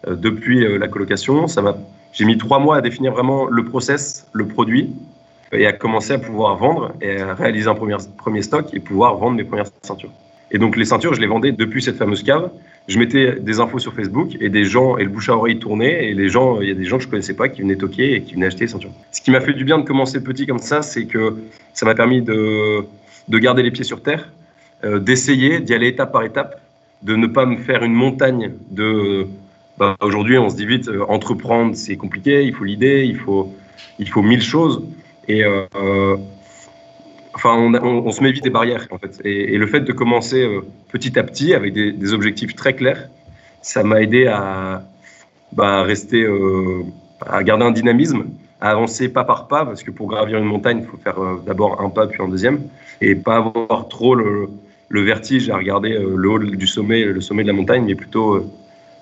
depuis 0.08 0.66
la 0.80 0.88
colocation. 0.88 1.48
Ça 1.48 1.62
m'a, 1.62 1.76
j'ai 2.14 2.26
mis 2.26 2.38
trois 2.38 2.60
mois 2.60 2.78
à 2.78 2.82
définir 2.82 3.12
vraiment 3.14 3.46
le 3.46 3.64
process, 3.66 4.28
le 4.34 4.48
produit, 4.48 4.94
et 5.54 5.66
à 5.66 5.74
commencer 5.74 6.14
à 6.14 6.20
pouvoir 6.20 6.56
vendre 6.56 6.94
et 7.02 7.20
à 7.20 7.34
réaliser 7.34 7.68
un 7.68 7.76
premier, 7.76 7.98
premier 8.18 8.42
stock 8.42 8.74
et 8.74 8.80
pouvoir 8.80 9.18
vendre 9.18 9.36
mes 9.36 9.44
premières 9.44 9.68
ceintures. 9.82 10.12
Et 10.52 10.58
donc 10.58 10.76
les 10.76 10.86
ceintures, 10.86 11.14
je 11.14 11.22
les 11.22 11.28
vendais 11.28 11.52
depuis 11.52 11.82
cette 11.82 11.98
fameuse 11.98 12.24
cave. 12.24 12.50
Je 12.88 12.98
mettais 12.98 13.36
des 13.40 13.60
infos 13.60 13.80
sur 13.80 13.94
Facebook 13.94 14.36
et 14.40 14.50
des 14.50 14.66
gens 14.66 14.98
et 14.98 15.04
le 15.04 15.10
bouche 15.10 15.30
à 15.30 15.36
oreille 15.36 15.60
tournait 15.60 16.10
et 16.10 16.14
les 16.14 16.30
gens, 16.30 16.62
il 16.62 16.68
y 16.68 16.72
a 16.72 16.74
des 16.74 16.84
gens 16.84 16.98
que 16.98 17.04
je 17.04 17.10
connaissais 17.10 17.36
pas 17.36 17.48
qui 17.48 17.62
venaient 17.62 17.76
toquer 17.76 18.16
et 18.16 18.22
qui 18.22 18.34
venaient 18.34 18.48
acheter 18.48 18.66
les 18.66 18.72
ceintures. 18.72 18.92
Ce 19.12 19.22
qui 19.22 19.32
m'a 19.32 19.40
fait 19.40 19.54
du 19.54 19.64
bien 19.64 19.78
de 19.78 19.84
commencer 19.84 20.22
petit 20.22 20.48
comme 20.48 20.60
ça, 20.60 20.82
c'est 20.82 21.06
que 21.06 21.36
ça 21.74 21.86
m'a 21.86 21.96
permis 21.96 22.22
de, 22.22 22.86
de 23.28 23.38
garder 23.38 23.64
les 23.64 23.72
pieds 23.72 23.84
sur 23.84 24.02
terre, 24.02 24.30
euh, 24.84 25.00
d'essayer 25.00 25.60
d'y 25.60 25.74
aller 25.74 25.88
étape 25.88 26.12
par 26.12 26.24
étape, 26.24 26.60
de 27.04 27.16
ne 27.16 27.28
pas 27.28 27.46
me 27.46 27.58
faire 27.58 27.84
une 27.84 27.94
montagne 27.94 28.54
de. 28.70 29.28
Bah, 29.82 29.98
Aujourd'hui, 30.00 30.38
on 30.38 30.48
se 30.48 30.56
dit 30.56 30.68
vite, 30.68 30.90
euh, 30.90 31.04
entreprendre, 31.10 31.76
c'est 31.76 31.98
compliqué, 31.98 32.44
il 32.44 32.54
faut 32.54 32.66
l'idée, 32.66 33.04
il 33.04 33.18
faut, 33.18 33.52
il 33.98 34.08
faut 34.08 34.22
mille 34.22 34.44
choses. 34.44 34.84
Et 35.28 35.44
euh, 35.44 35.66
enfin, 37.34 37.58
on, 37.58 38.12
se 38.12 38.22
met 38.22 38.32
vite 38.32 38.44
des 38.44 38.52
barrières 38.52 38.86
en 38.92 39.00
fait. 39.00 39.20
Et, 39.26 39.58
le 39.58 39.66
fait 39.66 39.80
de 39.80 39.92
commencer 39.92 40.44
euh, 40.44 40.62
petit 40.92 41.18
à 41.18 41.24
petit 41.24 41.56
avec 41.56 41.74
des, 41.74 42.14
objectifs 42.14 42.54
très 42.54 42.76
clairs, 42.76 43.10
ça 43.64 43.82
m'a 43.82 44.04
aidé 44.04 44.28
à 44.28 44.84
bah, 45.52 45.82
rester, 45.82 46.28
à 47.26 47.42
garder 47.42 47.66
un 47.66 47.72
dynamisme, 47.72 48.26
à 48.60 48.70
avancer 48.70 49.10
pas 49.10 49.24
par 49.24 49.48
pas, 49.48 49.66
parce 49.66 49.82
que 49.82 49.90
pour 49.90 50.06
gravir 50.06 50.38
une 50.38 50.46
montagne, 50.46 50.82
il 50.84 50.86
faut 50.86 50.98
faire 50.98 51.18
d'abord 51.44 51.82
un 51.82 51.90
pas 51.90 52.06
puis 52.06 52.22
un 52.22 52.28
deuxième, 52.28 52.62
et 53.02 53.16
pas 53.16 53.38
avoir 53.38 53.88
trop 53.88 54.14
le, 54.14 54.48
le 54.90 55.02
vertige 55.02 55.50
à 55.50 55.58
regarder 55.58 55.98
le 55.98 56.30
haut 56.30 56.38
du 56.38 56.68
sommet, 56.68 57.04
le 57.04 57.22
sommet 57.22 57.42
de 57.42 57.48
la 57.48 57.56
montagne, 57.56 57.84
mais 57.84 57.96
plutôt 57.96 58.46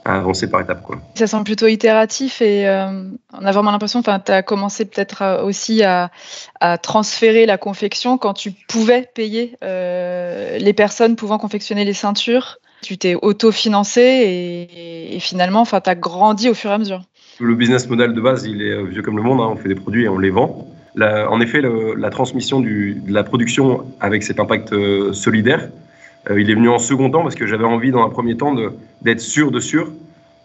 à 0.09 0.17
avancer 0.17 0.49
par 0.49 0.61
étapes. 0.61 0.81
Quoi. 0.81 0.99
Ça 1.15 1.27
semble 1.27 1.43
plutôt 1.43 1.67
itératif 1.67 2.41
et 2.41 2.67
euh, 2.67 3.03
on 3.33 3.45
a 3.45 3.51
vraiment 3.51 3.71
l'impression, 3.71 3.99
enfin, 3.99 4.19
tu 4.19 4.31
as 4.31 4.41
commencé 4.41 4.85
peut-être 4.85 5.21
euh, 5.21 5.43
aussi 5.43 5.83
à, 5.83 6.11
à, 6.59 6.77
transférer 6.77 7.45
la 7.45 7.57
confection 7.57 8.17
quand 8.17 8.33
tu 8.33 8.51
pouvais 8.67 9.07
payer 9.13 9.55
euh, 9.63 10.57
les 10.57 10.73
personnes 10.73 11.15
pouvant 11.15 11.37
confectionner 11.37 11.85
les 11.85 11.93
ceintures. 11.93 12.57
Tu 12.81 12.97
t'es 12.97 13.15
autofinancé 13.15 14.01
et, 14.01 15.15
et 15.15 15.19
finalement, 15.19 15.61
enfin, 15.61 15.81
tu 15.81 15.89
as 15.89 15.95
grandi 15.95 16.49
au 16.49 16.53
fur 16.53 16.71
et 16.71 16.73
à 16.73 16.77
mesure. 16.77 17.01
Le 17.39 17.55
business 17.55 17.87
model 17.89 18.13
de 18.13 18.21
base, 18.21 18.45
il 18.45 18.61
est 18.61 18.83
vieux 18.85 19.01
comme 19.01 19.17
le 19.17 19.23
monde. 19.23 19.41
Hein. 19.41 19.49
On 19.51 19.57
fait 19.57 19.69
des 19.69 19.75
produits 19.75 20.05
et 20.05 20.09
on 20.09 20.17
les 20.17 20.29
vend. 20.29 20.67
en 20.97 21.41
effet, 21.41 21.61
la 21.97 22.09
transmission 22.09 22.61
du, 22.61 22.95
de 23.05 23.13
la 23.13 23.23
production 23.23 23.85
avec 23.99 24.23
cet 24.23 24.39
impact 24.39 24.73
solidaire, 25.13 25.63
euh, 25.63 25.88
il 26.29 26.49
est 26.49 26.55
venu 26.55 26.69
en 26.69 26.79
second 26.79 27.09
temps 27.09 27.23
parce 27.23 27.35
que 27.35 27.47
j'avais 27.47 27.65
envie 27.65 27.91
dans 27.91 28.03
un 28.03 28.09
premier 28.09 28.35
temps 28.35 28.55
d'être 29.01 29.21
sûr 29.21 29.51
de 29.51 29.59
sûr 29.59 29.91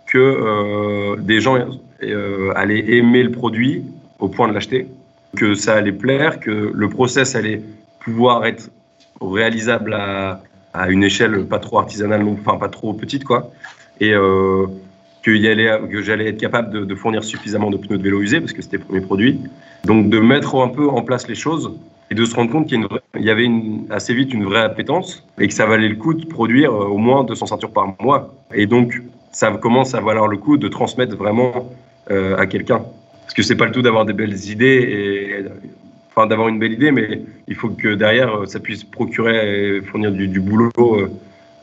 que 0.06 1.18
des 1.20 1.40
gens 1.40 1.58
allaient 2.54 2.96
aimer 2.96 3.22
le 3.22 3.30
produit 3.30 3.84
au 4.18 4.28
point 4.28 4.48
de 4.48 4.54
l'acheter, 4.54 4.86
que 5.36 5.54
ça 5.54 5.74
allait 5.74 5.92
plaire, 5.92 6.40
que 6.40 6.70
le 6.72 6.88
process 6.88 7.34
allait 7.34 7.62
pouvoir 8.00 8.44
être 8.46 8.70
réalisable 9.20 9.94
à, 9.94 10.40
une 10.88 11.04
échelle 11.04 11.44
pas 11.46 11.60
trop 11.60 11.78
artisanale, 11.78 12.26
enfin 12.26 12.58
pas 12.58 12.68
trop 12.68 12.94
petite, 12.94 13.24
quoi. 13.24 13.52
Et 14.00 14.12
euh, 14.12 14.66
que, 15.22 15.32
j'allais 16.02 16.28
être 16.28 16.40
capable 16.40 16.86
de, 16.86 16.94
fournir 16.94 17.22
suffisamment 17.22 17.70
de 17.70 17.76
pneus 17.76 17.98
de 17.98 18.02
vélo 18.02 18.20
usés, 18.20 18.40
parce 18.40 18.52
que 18.52 18.60
c'était 18.60 18.78
le 18.78 18.82
premier 18.84 19.00
produit. 19.00 19.40
Donc 19.84 20.10
de 20.10 20.18
mettre 20.18 20.56
un 20.56 20.68
peu 20.68 20.88
en 20.88 21.02
place 21.02 21.28
les 21.28 21.36
choses 21.36 21.72
et 22.10 22.14
de 22.14 22.24
se 22.24 22.34
rendre 22.34 22.50
compte 22.50 22.66
qu'il 22.66 22.86
y, 23.18 23.30
avait 23.30 23.48
assez 23.90 24.14
vite 24.14 24.32
une 24.34 24.44
vraie 24.44 24.62
appétence 24.62 25.26
et 25.38 25.48
que 25.48 25.54
ça 25.54 25.66
valait 25.66 25.88
le 25.88 25.96
coup 25.96 26.14
de 26.14 26.26
produire 26.26 26.72
euh, 26.72 26.86
au 26.86 26.98
moins 26.98 27.24
200 27.24 27.46
ceintures 27.46 27.72
par 27.72 27.94
mois. 28.00 28.34
Et 28.52 28.66
donc 28.66 29.02
ça 29.32 29.50
commence 29.52 29.94
à 29.94 30.00
valoir 30.00 30.28
le 30.28 30.36
coup 30.36 30.56
de 30.56 30.68
transmettre 30.68 31.16
vraiment 31.16 31.72
euh, 32.10 32.36
à 32.36 32.46
quelqu'un. 32.46 32.82
Parce 33.22 33.34
que 33.34 33.42
c'est 33.42 33.56
pas 33.56 33.66
le 33.66 33.72
tout 33.72 33.82
d'avoir 33.82 34.04
des 34.04 34.12
belles 34.12 34.50
idées 34.50 34.66
et 34.66 35.44
enfin 36.10 36.26
d'avoir 36.26 36.48
une 36.48 36.58
belle 36.58 36.72
idée, 36.72 36.92
mais 36.92 37.22
il 37.48 37.54
faut 37.54 37.70
que 37.70 37.94
derrière 37.94 38.46
ça 38.46 38.60
puisse 38.60 38.84
procurer 38.84 39.76
et 39.76 39.80
fournir 39.80 40.12
du, 40.12 40.40
boulot. 40.40 40.70
Euh, 40.78 41.08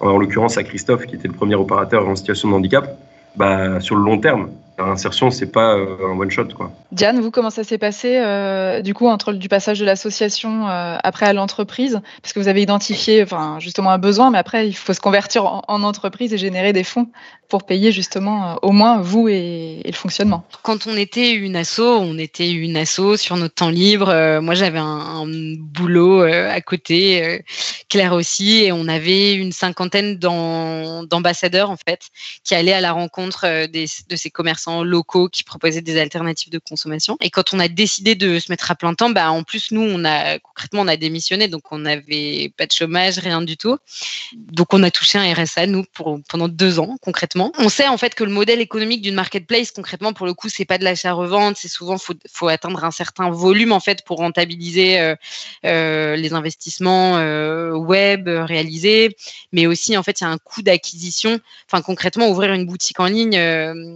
en 0.02 0.18
l'occurrence 0.18 0.58
à 0.58 0.64
Christophe, 0.64 1.06
qui 1.06 1.16
était 1.16 1.28
le 1.28 1.34
premier 1.34 1.56
opérateur 1.56 2.08
en 2.08 2.16
situation 2.16 2.50
de 2.50 2.56
handicap, 2.56 2.98
bah, 3.36 3.80
sur 3.80 3.96
le 3.96 4.04
long 4.04 4.18
terme. 4.18 4.50
L'insertion, 4.88 5.32
c'est 5.32 5.52
pas 5.52 5.76
euh, 5.76 5.98
un 6.02 6.18
one 6.18 6.32
shot. 6.32 6.48
Diane, 6.92 7.20
vous, 7.20 7.32
comment 7.32 7.50
ça 7.50 7.64
s'est 7.64 7.78
passé, 7.78 8.18
euh, 8.18 8.82
du 8.82 8.94
coup, 8.94 9.08
entre 9.08 9.34
du 9.34 9.50
passage 9.50 9.80
de 9.80 9.86
l'association 9.86 10.68
euh, 10.68 10.98
après 11.04 11.26
à 11.26 11.34
l'entreprise? 11.34 12.02
Parce 12.22 12.34
que 12.34 12.40
vous 12.40 12.48
avez 12.48 12.62
identifié, 12.62 13.24
enfin, 13.24 13.58
justement 13.60 13.92
un 13.92 13.98
besoin, 13.98 14.32
mais 14.32 14.38
après, 14.38 14.68
il 14.68 14.74
faut 14.74 14.94
se 14.94 15.00
convertir 15.00 15.46
en, 15.46 15.84
entreprise 15.84 16.34
et 16.34 16.38
générer 16.38 16.74
des 16.74 16.84
fonds 16.84 17.08
pour 17.52 17.66
payer, 17.66 17.92
justement, 17.92 18.58
au 18.62 18.72
moins 18.72 19.02
vous 19.02 19.28
et, 19.28 19.82
le 19.86 19.92
fonctionnement. 19.92 20.46
Quand 20.64 20.88
on 20.88 20.96
était 20.96 21.34
une 21.34 21.58
asso, 21.58 21.82
on 21.82 22.18
était 22.18 22.50
une 22.50 22.78
asso 22.78 23.18
sur 23.18 23.36
notre 23.36 23.56
temps 23.56 23.70
libre. 23.70 24.40
moi, 24.40 24.56
j'avais 24.56 24.80
un, 24.80 25.26
boulot 25.28 26.22
à 26.22 26.62
côté, 26.62 27.44
Claire 27.90 28.14
aussi, 28.14 28.64
et 28.64 28.72
on 28.72 28.88
avait 28.88 29.34
une 29.34 29.52
cinquantaine 29.52 30.18
d'ambassadeurs, 30.18 31.70
en 31.70 31.76
fait, 31.76 32.04
qui 32.46 32.56
allaient 32.56 32.72
à 32.72 32.80
la 32.80 32.94
rencontre 32.94 33.68
de 33.68 34.16
ces 34.16 34.30
commerçants 34.30 34.86
locaux 34.86 35.28
qui 35.28 35.44
proposaient 35.44 35.82
des 35.82 36.00
alternatives 36.00 36.52
de 36.52 36.60
consommation. 36.60 37.18
Et 37.20 37.30
quand 37.30 37.54
on 37.54 37.60
a 37.60 37.68
décidé 37.68 38.16
de 38.16 38.40
se 38.40 38.50
mettre 38.50 38.72
à 38.72 38.76
plein 38.76 38.94
temps, 38.94 39.10
bah, 39.10 39.30
en 39.30 39.44
plus, 39.44 39.72
nous, 39.72 39.82
on 39.82 40.06
a, 40.06 40.40
concrètement, 40.40 40.84
on 40.84 40.88
a 40.88 40.96
démissionné, 40.96 41.50
donc 41.50 41.64
on 41.72 41.80
n'avait 41.80 42.54
pas 42.56 42.66
de 42.66 42.72
chômage, 42.72 43.20
rien 43.20 43.42
du 43.42 43.58
tout. 43.58 43.78
Donc 44.38 44.74
on 44.74 44.84
a 44.84 44.90
touché 44.90 45.18
un 45.18 45.34
RSA, 45.34 45.68
nous, 45.68 45.84
pour, 45.94 46.18
pendant 46.30 46.48
deux 46.48 46.80
ans, 46.80 46.96
concrètement. 47.02 47.41
On 47.58 47.70
sait, 47.70 47.88
en 47.88 47.98
fait, 47.98 48.14
que 48.14 48.24
le 48.24 48.32
modèle 48.32 48.62
économique 48.62 49.02
d'une 49.02 49.16
marketplace, 49.16 49.72
concrètement, 49.72 50.14
pour 50.14 50.26
le 50.26 50.34
coup, 50.34 50.50
c'est 50.50 50.66
pas 50.66 50.78
de 50.78 50.84
l'achat-revente, 50.84 51.58
c'est 51.58 51.68
souvent, 51.68 51.98
faut, 51.98 52.14
faut 52.32 52.48
atteindre 52.48 52.84
un 52.84 52.92
certain 52.92 53.30
volume, 53.32 53.72
en 53.72 53.80
fait, 53.80 54.04
pour 54.04 54.18
rentabiliser 54.18 55.00
euh, 55.00 55.16
euh, 55.66 56.16
les 56.16 56.34
investissements 56.34 57.18
euh, 57.18 57.74
web 57.74 58.28
réalisés. 58.28 59.16
Mais 59.52 59.66
aussi, 59.66 59.98
en 59.98 60.04
fait, 60.04 60.20
il 60.22 60.24
y 60.24 60.28
a 60.28 60.30
un 60.30 60.38
coût 60.38 60.62
d'acquisition. 60.62 61.40
Enfin, 61.68 61.82
concrètement, 61.82 62.30
ouvrir 62.30 62.54
une 62.54 62.66
boutique 62.66 63.00
en 63.00 63.06
ligne, 63.06 63.40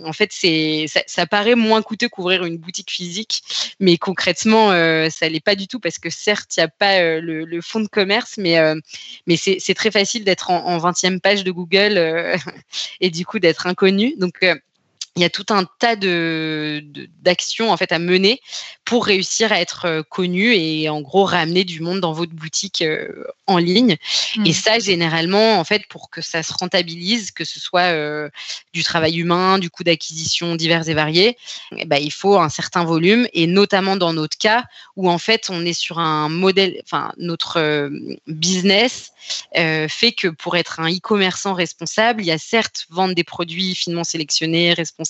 en 0.05 0.13
fait, 0.13 0.29
c'est 0.31 0.85
ça, 1.07 1.27
paraît 1.27 1.55
moins 1.55 1.81
coûteux 1.81 2.09
qu'ouvrir 2.09 2.45
une 2.45 2.57
boutique 2.57 2.91
physique, 2.91 3.43
mais 3.79 3.97
concrètement, 3.97 4.69
ça 5.09 5.29
l'est 5.29 5.43
pas 5.43 5.55
du 5.55 5.67
tout 5.67 5.79
parce 5.79 5.97
que 5.99 6.09
certes, 6.09 6.55
il 6.57 6.61
n'y 6.61 6.63
a 6.63 6.67
pas 6.67 7.19
le, 7.19 7.59
fonds 7.61 7.79
de 7.81 7.87
commerce, 7.87 8.35
mais, 8.37 8.57
mais 9.27 9.35
c'est 9.37 9.73
très 9.73 9.91
facile 9.91 10.23
d'être 10.23 10.49
en, 10.49 10.65
en, 10.65 10.77
20e 10.77 11.19
page 11.19 11.43
de 11.43 11.51
Google 11.51 11.97
et 13.01 13.09
du 13.09 13.25
coup 13.25 13.34
d'être 13.39 13.67
inconnu. 13.67 14.15
Donc, 14.17 14.39
il 15.15 15.21
y 15.21 15.25
a 15.25 15.29
tout 15.29 15.45
un 15.49 15.65
tas 15.79 15.95
de 15.95 16.83
d'actions 17.21 17.71
en 17.71 17.77
fait 17.77 17.91
à 17.91 17.99
mener 17.99 18.41
pour 18.85 19.07
réussir 19.07 19.51
à 19.51 19.59
être 19.59 19.85
euh, 19.85 20.03
connu 20.03 20.53
et 20.53 20.89
en 20.89 21.01
gros 21.01 21.25
ramener 21.25 21.63
du 21.63 21.81
monde 21.81 21.99
dans 21.99 22.13
votre 22.13 22.33
boutique 22.33 22.83
euh, 22.83 23.25
en 23.47 23.57
ligne. 23.57 23.97
Et 24.45 24.51
mmh. 24.51 24.53
ça, 24.53 24.79
généralement, 24.79 25.59
en 25.59 25.63
fait, 25.63 25.87
pour 25.87 26.11
que 26.11 26.21
ça 26.21 26.43
se 26.43 26.53
rentabilise, 26.53 27.31
que 27.31 27.45
ce 27.45 27.59
soit 27.59 27.93
euh, 27.93 28.29
du 28.73 28.83
travail 28.83 29.17
humain, 29.17 29.57
du 29.57 29.71
coût 29.71 29.83
d'acquisition 29.83 30.55
divers 30.55 30.87
et 30.87 30.93
variés, 30.93 31.37
eh 31.75 31.85
ben, 31.85 31.97
il 31.97 32.11
faut 32.11 32.37
un 32.37 32.49
certain 32.49 32.85
volume. 32.85 33.27
Et 33.33 33.47
notamment 33.47 33.97
dans 33.97 34.13
notre 34.13 34.37
cas, 34.37 34.65
où 34.95 35.09
en 35.09 35.17
fait, 35.17 35.47
on 35.49 35.65
est 35.65 35.73
sur 35.73 35.97
un 35.97 36.29
modèle, 36.29 36.79
enfin, 36.83 37.11
notre 37.17 37.89
business 38.27 39.11
fait 39.55 40.11
que 40.11 40.27
pour 40.27 40.55
être 40.55 40.79
un 40.79 40.89
e-commerçant 40.91 41.55
responsable, 41.55 42.21
il 42.21 42.27
y 42.27 42.31
a 42.31 42.37
certes 42.37 42.85
vendre 42.91 43.15
des 43.15 43.23
produits 43.23 43.73
finement 43.73 44.03
sélectionnés, 44.03 44.73
responsables, 44.73 45.04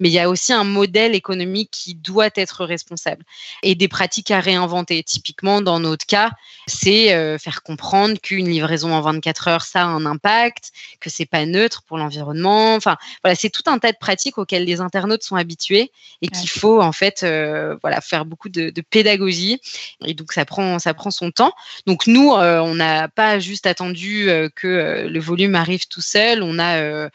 mais 0.00 0.08
il 0.08 0.12
y 0.12 0.18
a 0.18 0.28
aussi 0.28 0.52
un 0.52 0.64
modèle 0.64 1.14
économique 1.14 1.70
qui 1.70 1.94
doit 1.94 2.30
être 2.34 2.64
responsable 2.64 3.24
et 3.62 3.74
des 3.74 3.88
pratiques 3.88 4.30
à 4.30 4.40
réinventer. 4.40 5.02
Typiquement, 5.02 5.60
dans 5.60 5.80
notre 5.80 6.06
cas, 6.06 6.30
c'est 6.66 7.14
euh, 7.14 7.38
faire 7.38 7.62
comprendre 7.62 8.18
qu'une 8.20 8.48
livraison 8.48 8.92
en 8.92 9.00
24 9.00 9.48
heures, 9.48 9.62
ça 9.62 9.82
a 9.82 9.86
un 9.86 10.06
impact, 10.06 10.72
que 11.00 11.10
c'est 11.10 11.26
pas 11.26 11.46
neutre 11.46 11.82
pour 11.82 11.98
l'environnement. 11.98 12.74
Enfin, 12.74 12.96
voilà, 13.22 13.34
c'est 13.34 13.50
tout 13.50 13.62
un 13.66 13.78
tas 13.78 13.92
de 13.92 13.98
pratiques 13.98 14.38
auxquelles 14.38 14.64
les 14.64 14.80
internautes 14.80 15.22
sont 15.22 15.36
habitués 15.36 15.90
et 16.22 16.28
qu'il 16.28 16.48
faut 16.48 16.80
en 16.80 16.92
fait, 16.92 17.22
euh, 17.22 17.76
voilà, 17.82 18.00
faire 18.00 18.24
beaucoup 18.24 18.48
de, 18.48 18.72
pédagogie. 18.90 19.60
Et 20.04 20.14
donc 20.14 20.32
ça 20.32 20.44
prend, 20.44 20.78
ça 20.78 20.94
prend 20.94 21.10
son 21.10 21.30
temps. 21.30 21.52
Donc 21.86 22.06
nous, 22.06 22.32
euh, 22.32 22.60
on 22.60 22.74
n'a 22.74 23.08
pas 23.08 23.38
juste 23.38 23.66
attendu 23.66 24.28
que 24.54 25.06
le 25.08 25.20
volume 25.20 25.54
arrive 25.54 25.86
tout 25.88 26.00
seul. 26.00 26.42
On 26.42 26.58
a 26.58 27.08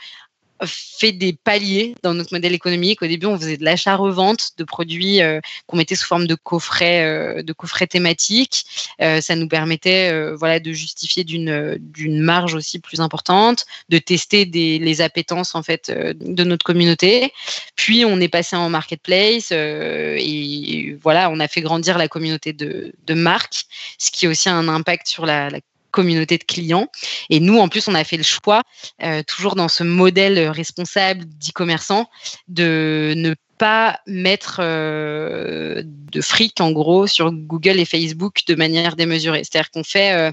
fait 0.66 1.12
des 1.12 1.34
paliers 1.34 1.96
dans 2.04 2.14
notre 2.14 2.34
modèle 2.34 2.54
économique. 2.54 3.02
Au 3.02 3.08
début, 3.08 3.26
on 3.26 3.38
faisait 3.38 3.58
de 3.58 3.64
l'achat-revente 3.64 4.52
de 4.58 4.64
produits 4.64 5.22
euh, 5.22 5.40
qu'on 5.68 5.78
mettait 5.78 5.96
sous 5.96 6.06
forme 6.06 6.28
de 6.28 6.36
coffrets, 6.36 7.04
euh, 7.06 7.44
de 7.44 7.54
coffrets 7.54 7.88
thématiques. 7.88 8.66
Euh, 9.02 9.22
ça 9.22 9.36
nous 9.36 9.48
permettait, 9.48 10.12
voilà, 10.34 10.60
de 10.60 10.72
justifier 10.72 11.24
d'une 11.24 11.78
d'une 11.80 12.20
marge 12.20 12.54
aussi 12.54 12.80
plus 12.80 13.00
importante, 13.00 13.66
de 13.90 13.98
tester 13.98 14.46
les 14.46 15.02
appétences 15.02 15.56
en 15.56 15.64
fait 15.64 15.92
de 15.92 16.44
notre 16.44 16.64
communauté. 16.64 17.32
Puis 17.76 18.06
on 18.06 18.20
est 18.20 18.28
passé 18.28 18.56
en 18.56 18.70
marketplace 18.70 19.52
et 19.52 20.98
voilà, 21.02 21.30
on 21.30 21.40
a 21.40 21.48
fait 21.48 21.62
grandir 21.62 21.98
la 21.98 22.08
communauté 22.08 22.54
de, 22.54 22.94
de 23.06 23.14
marques, 23.14 23.66
ce 23.98 24.12
qui 24.12 24.26
a 24.28 24.30
aussi 24.30 24.50
un 24.50 24.68
impact 24.68 25.08
sur 25.08 25.26
la, 25.26 25.50
la 25.50 25.60
communauté 25.92 26.38
de 26.38 26.44
clients. 26.44 26.88
Et 27.30 27.40
nous, 27.40 27.58
en 27.60 27.68
plus, 27.68 27.88
on 27.88 27.96
a 27.96 28.04
fait 28.04 28.18
le 28.18 28.24
choix, 28.24 28.64
euh, 29.04 29.24
toujours 29.24 29.56
dans 29.56 29.68
ce 29.68 29.84
modèle 29.84 30.50
responsable 30.50 31.26
d'e-commerçant, 31.26 32.10
de 32.48 33.14
ne 33.16 33.34
pas 33.58 34.00
mettre 34.08 34.62
euh, 34.62 35.84
de 35.84 36.22
fric 36.22 36.62
en 36.62 36.72
gros 36.72 37.08
sur 37.08 37.30
Google 37.34 37.78
et 37.78 37.84
Facebook 37.84 38.44
de 38.48 38.56
manière 38.56 38.96
démesurée. 38.96 39.44
C'est-à-dire 39.44 39.70
qu'on 39.70 39.84
fait 39.84 40.14
euh, 40.14 40.32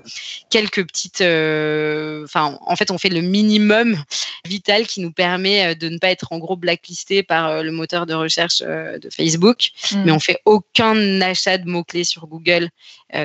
quelques 0.48 0.86
petites, 0.86 1.22
enfin 1.22 2.56
en 2.64 2.76
fait 2.76 2.92
on 2.92 2.98
fait 2.98 3.08
le 3.08 3.22
minimum 3.22 4.00
vital 4.46 4.86
qui 4.86 5.00
nous 5.00 5.10
permet 5.10 5.74
de 5.74 5.88
ne 5.88 5.98
pas 5.98 6.10
être 6.10 6.28
en 6.30 6.38
gros 6.38 6.54
blacklisté 6.54 7.24
par 7.24 7.64
le 7.64 7.72
moteur 7.72 8.06
de 8.06 8.14
recherche 8.14 8.60
de 8.60 9.08
Facebook, 9.12 9.70
mm. 9.90 10.04
mais 10.04 10.12
on 10.12 10.20
fait 10.20 10.38
aucun 10.44 11.20
achat 11.20 11.58
de 11.58 11.68
mots 11.68 11.82
clés 11.82 12.04
sur 12.04 12.28
Google 12.28 12.70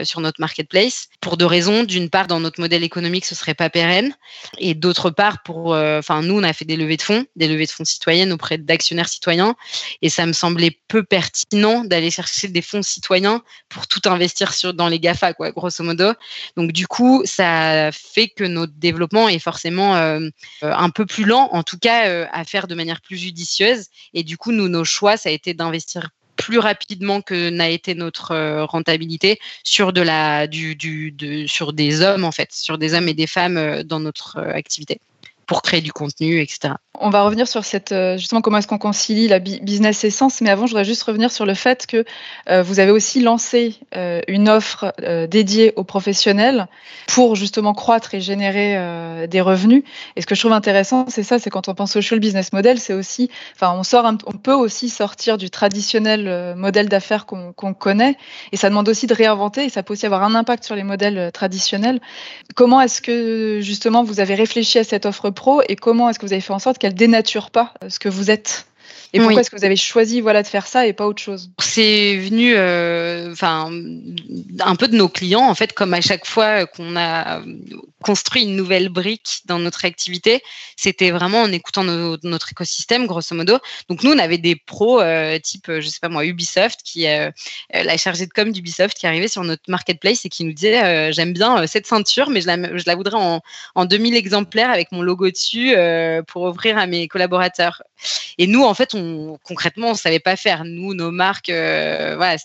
sur 0.03 0.21
notre 0.21 0.39
marketplace 0.39 1.07
pour 1.21 1.37
deux 1.37 1.45
raisons. 1.45 1.83
D'une 1.83 2.09
part, 2.09 2.27
dans 2.27 2.39
notre 2.39 2.59
modèle 2.59 2.83
économique, 2.83 3.25
ce 3.25 3.35
serait 3.35 3.53
pas 3.53 3.69
pérenne, 3.69 4.15
et 4.57 4.73
d'autre 4.73 5.09
part, 5.09 5.43
pour, 5.43 5.71
enfin 5.71 6.21
nous 6.21 6.39
on 6.39 6.43
a 6.43 6.53
fait 6.53 6.65
des 6.65 6.75
levées 6.75 6.97
de 6.97 7.01
fonds, 7.01 7.25
des 7.35 7.47
levées 7.47 7.65
de 7.65 7.71
fonds 7.71 7.85
citoyennes 7.85 8.31
auprès 8.31 8.57
d'actionnaires 8.57 9.09
citoyens 9.09 9.55
et 10.01 10.09
ça 10.09 10.25
me 10.25 10.33
semblait 10.33 10.77
peu 10.87 11.03
pertinent 11.03 11.83
d'aller 11.83 12.11
chercher 12.11 12.47
des 12.47 12.61
fonds 12.61 12.81
citoyens 12.81 13.41
pour 13.69 13.87
tout 13.87 14.01
investir 14.05 14.53
sur, 14.53 14.73
dans 14.73 14.87
les 14.87 14.99
GAFA, 14.99 15.33
quoi, 15.33 15.51
grosso 15.51 15.83
modo. 15.83 16.13
Donc, 16.57 16.71
du 16.71 16.87
coup, 16.87 17.23
ça 17.25 17.91
fait 17.91 18.29
que 18.29 18.43
notre 18.43 18.73
développement 18.73 19.29
est 19.29 19.39
forcément 19.39 19.95
euh, 19.95 20.19
euh, 20.63 20.73
un 20.73 20.89
peu 20.89 21.05
plus 21.05 21.25
lent, 21.25 21.49
en 21.51 21.63
tout 21.63 21.77
cas, 21.77 22.07
euh, 22.07 22.25
à 22.31 22.43
faire 22.43 22.67
de 22.67 22.75
manière 22.75 23.01
plus 23.01 23.17
judicieuse. 23.17 23.87
Et 24.13 24.23
du 24.23 24.37
coup, 24.37 24.51
nous, 24.51 24.67
nos 24.67 24.85
choix, 24.85 25.17
ça 25.17 25.29
a 25.29 25.31
été 25.31 25.53
d'investir 25.53 26.09
plus 26.35 26.59
rapidement 26.59 27.21
que 27.21 27.49
n'a 27.49 27.69
été 27.69 27.95
notre 27.95 28.63
rentabilité 28.63 29.39
sur 29.63 29.93
de 29.93 30.01
la 30.01 30.47
du, 30.47 30.75
du 30.75 31.11
de, 31.11 31.45
sur 31.47 31.73
des 31.73 32.01
hommes 32.01 32.23
en 32.23 32.31
fait 32.31 32.51
sur 32.51 32.77
des 32.77 32.93
hommes 32.93 33.07
et 33.07 33.13
des 33.13 33.27
femmes 33.27 33.83
dans 33.83 33.99
notre 33.99 34.39
activité 34.39 34.99
pour 35.51 35.63
créer 35.63 35.81
du 35.81 35.91
contenu, 35.91 36.39
etc. 36.39 36.75
On 36.97 37.09
va 37.09 37.23
revenir 37.23 37.45
sur 37.45 37.65
cette 37.65 37.91
euh, 37.91 38.17
justement 38.17 38.39
comment 38.39 38.59
est-ce 38.59 38.67
qu'on 38.67 38.77
concilie 38.77 39.27
la 39.27 39.39
business 39.39 40.05
essence, 40.05 40.39
mais 40.39 40.49
avant 40.49 40.65
je 40.65 40.71
voudrais 40.71 40.85
juste 40.85 41.03
revenir 41.03 41.29
sur 41.29 41.45
le 41.45 41.55
fait 41.55 41.85
que 41.87 42.05
euh, 42.49 42.63
vous 42.63 42.79
avez 42.79 42.91
aussi 42.91 43.19
lancé 43.19 43.75
euh, 43.95 44.21
une 44.29 44.47
offre 44.47 44.93
dédiée 45.29 45.73
aux 45.75 45.83
professionnels 45.83 46.67
pour 47.07 47.35
justement 47.35 47.73
croître 47.73 48.15
et 48.15 48.21
générer 48.21 49.27
des 49.27 49.41
revenus. 49.41 49.83
Et 50.15 50.21
ce 50.21 50.25
que 50.25 50.35
je 50.35 50.39
trouve 50.39 50.53
intéressant, 50.53 51.05
c'est 51.09 51.23
ça, 51.23 51.39
c'est 51.39 51.49
quand 51.49 51.67
on 51.67 51.73
pense 51.73 51.91
social 51.91 52.21
business 52.21 52.53
model, 52.53 52.79
c'est 52.79 52.93
aussi, 52.93 53.29
enfin 53.55 53.73
on 53.77 53.83
sort, 53.83 54.09
on 54.25 54.31
peut 54.33 54.53
aussi 54.53 54.87
sortir 54.87 55.37
du 55.37 55.49
traditionnel 55.49 56.55
modèle 56.55 56.87
d'affaires 56.87 57.25
qu'on 57.25 57.73
connaît, 57.73 58.15
et 58.53 58.57
ça 58.57 58.69
demande 58.69 58.87
aussi 58.87 59.07
de 59.07 59.13
réinventer, 59.13 59.65
et 59.65 59.69
ça 59.69 59.83
peut 59.83 59.93
aussi 59.93 60.05
avoir 60.05 60.23
un 60.23 60.35
impact 60.35 60.63
sur 60.63 60.75
les 60.75 60.83
modèles 60.83 61.31
traditionnels. 61.33 61.99
Comment 62.55 62.79
est-ce 62.79 63.01
que 63.01 63.59
justement 63.61 64.03
vous 64.03 64.21
avez 64.21 64.35
réfléchi 64.35 64.79
à 64.79 64.85
cette 64.85 65.05
offre 65.05 65.29
et 65.67 65.75
comment 65.75 66.09
est-ce 66.09 66.19
que 66.19 66.25
vous 66.25 66.33
avez 66.33 66.41
fait 66.41 66.53
en 66.53 66.59
sorte 66.59 66.77
qu'elle 66.77 66.93
dénature 66.93 67.51
pas 67.51 67.73
ce 67.87 67.99
que 67.99 68.09
vous 68.09 68.31
êtes? 68.31 68.67
Et 69.13 69.19
pourquoi 69.19 69.41
est-ce 69.41 69.49
que 69.49 69.57
vous 69.57 69.65
avez 69.65 69.75
choisi 69.75 70.21
voilà, 70.21 70.41
de 70.41 70.47
faire 70.47 70.67
ça 70.67 70.87
et 70.87 70.93
pas 70.93 71.05
autre 71.05 71.21
chose? 71.21 71.51
C'est 71.59 72.15
venu 72.17 72.53
euh, 72.55 73.33
un 73.41 74.75
peu 74.75 74.87
de 74.87 74.95
nos 74.95 75.09
clients, 75.09 75.47
en 75.47 75.55
fait, 75.55 75.73
comme 75.73 75.93
à 75.93 76.01
chaque 76.01 76.25
fois 76.25 76.65
qu'on 76.65 76.95
a 76.95 77.41
construit 78.01 78.43
une 78.43 78.55
nouvelle 78.55 78.89
brique 78.89 79.41
dans 79.45 79.59
notre 79.59 79.85
activité, 79.85 80.41
c'était 80.75 81.11
vraiment 81.11 81.41
en 81.41 81.51
écoutant 81.51 81.83
notre 81.83 82.51
écosystème, 82.51 83.05
grosso 83.05 83.35
modo. 83.35 83.59
Donc 83.89 84.03
nous, 84.03 84.11
on 84.11 84.17
avait 84.17 84.37
des 84.37 84.55
pros 84.55 85.01
euh, 85.01 85.37
type, 85.39 85.65
je 85.67 85.87
sais 85.87 85.99
pas 86.01 86.09
moi, 86.09 86.25
Ubisoft, 86.25 86.79
qui 86.83 87.07
euh, 87.07 87.29
la 87.73 87.97
chargée 87.97 88.25
de 88.25 88.31
com 88.31 88.51
d'Ubisoft 88.51 88.97
qui 88.97 89.07
arrivait 89.07 89.27
sur 89.27 89.43
notre 89.43 89.63
marketplace 89.67 90.25
et 90.25 90.29
qui 90.29 90.45
nous 90.45 90.53
disait 90.53 91.11
j'aime 91.11 91.33
bien 91.33 91.67
cette 91.67 91.85
ceinture, 91.85 92.29
mais 92.29 92.41
je 92.41 92.47
la, 92.47 92.77
je 92.77 92.83
la 92.87 92.95
voudrais 92.95 93.17
en, 93.17 93.41
en 93.75 93.85
2000 93.85 94.15
exemplaires 94.15 94.69
avec 94.69 94.91
mon 94.91 95.01
logo 95.01 95.29
dessus 95.29 95.75
pour 96.27 96.43
offrir 96.43 96.77
à 96.77 96.87
mes 96.87 97.07
collaborateurs. 97.07 97.81
Et 98.37 98.47
nous, 98.47 98.63
en 98.63 98.73
fait, 98.73 98.93
on, 98.93 99.37
concrètement, 99.43 99.91
on 99.91 99.93
savait 99.93 100.19
pas 100.19 100.35
faire. 100.35 100.63
Nous, 100.65 100.93
nos 100.93 101.11
marques, 101.11 101.49
euh, 101.49 102.15
voilà, 102.15 102.37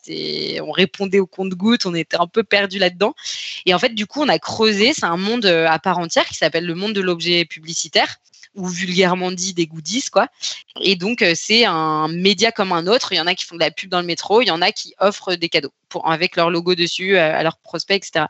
on 0.62 0.72
répondait 0.72 1.20
au 1.20 1.26
compte-goutte, 1.26 1.86
on 1.86 1.94
était 1.94 2.18
un 2.18 2.26
peu 2.26 2.42
perdu 2.42 2.78
là-dedans. 2.78 3.14
Et 3.64 3.74
en 3.74 3.78
fait, 3.78 3.94
du 3.94 4.06
coup, 4.06 4.22
on 4.22 4.28
a 4.28 4.38
creusé. 4.38 4.92
C'est 4.92 5.04
un 5.04 5.16
monde 5.16 5.46
euh, 5.46 5.66
à 5.68 5.78
part 5.78 5.98
entière 5.98 6.26
qui 6.26 6.34
s'appelle 6.34 6.66
le 6.66 6.74
monde 6.74 6.92
de 6.92 7.00
l'objet 7.00 7.44
publicitaire 7.44 8.16
ou 8.56 8.66
vulgairement 8.66 9.30
dit 9.30 9.54
des 9.54 9.66
goodies 9.66 10.04
quoi. 10.10 10.28
Et 10.80 10.96
donc 10.96 11.22
euh, 11.22 11.34
c'est 11.36 11.64
un 11.64 12.08
média 12.08 12.50
comme 12.50 12.72
un 12.72 12.86
autre. 12.86 13.12
Il 13.12 13.16
y 13.16 13.20
en 13.20 13.26
a 13.26 13.34
qui 13.34 13.44
font 13.44 13.54
de 13.54 13.60
la 13.60 13.70
pub 13.70 13.90
dans 13.90 14.00
le 14.00 14.06
métro, 14.06 14.40
il 14.40 14.46
y 14.46 14.50
en 14.50 14.62
a 14.62 14.72
qui 14.72 14.94
offrent 14.98 15.34
des 15.34 15.48
cadeaux 15.48 15.72
avec 16.04 16.36
leur 16.36 16.50
logo 16.50 16.74
dessus 16.74 17.16
à 17.16 17.42
leurs 17.42 17.58
prospects, 17.58 17.96
etc. 17.96 18.26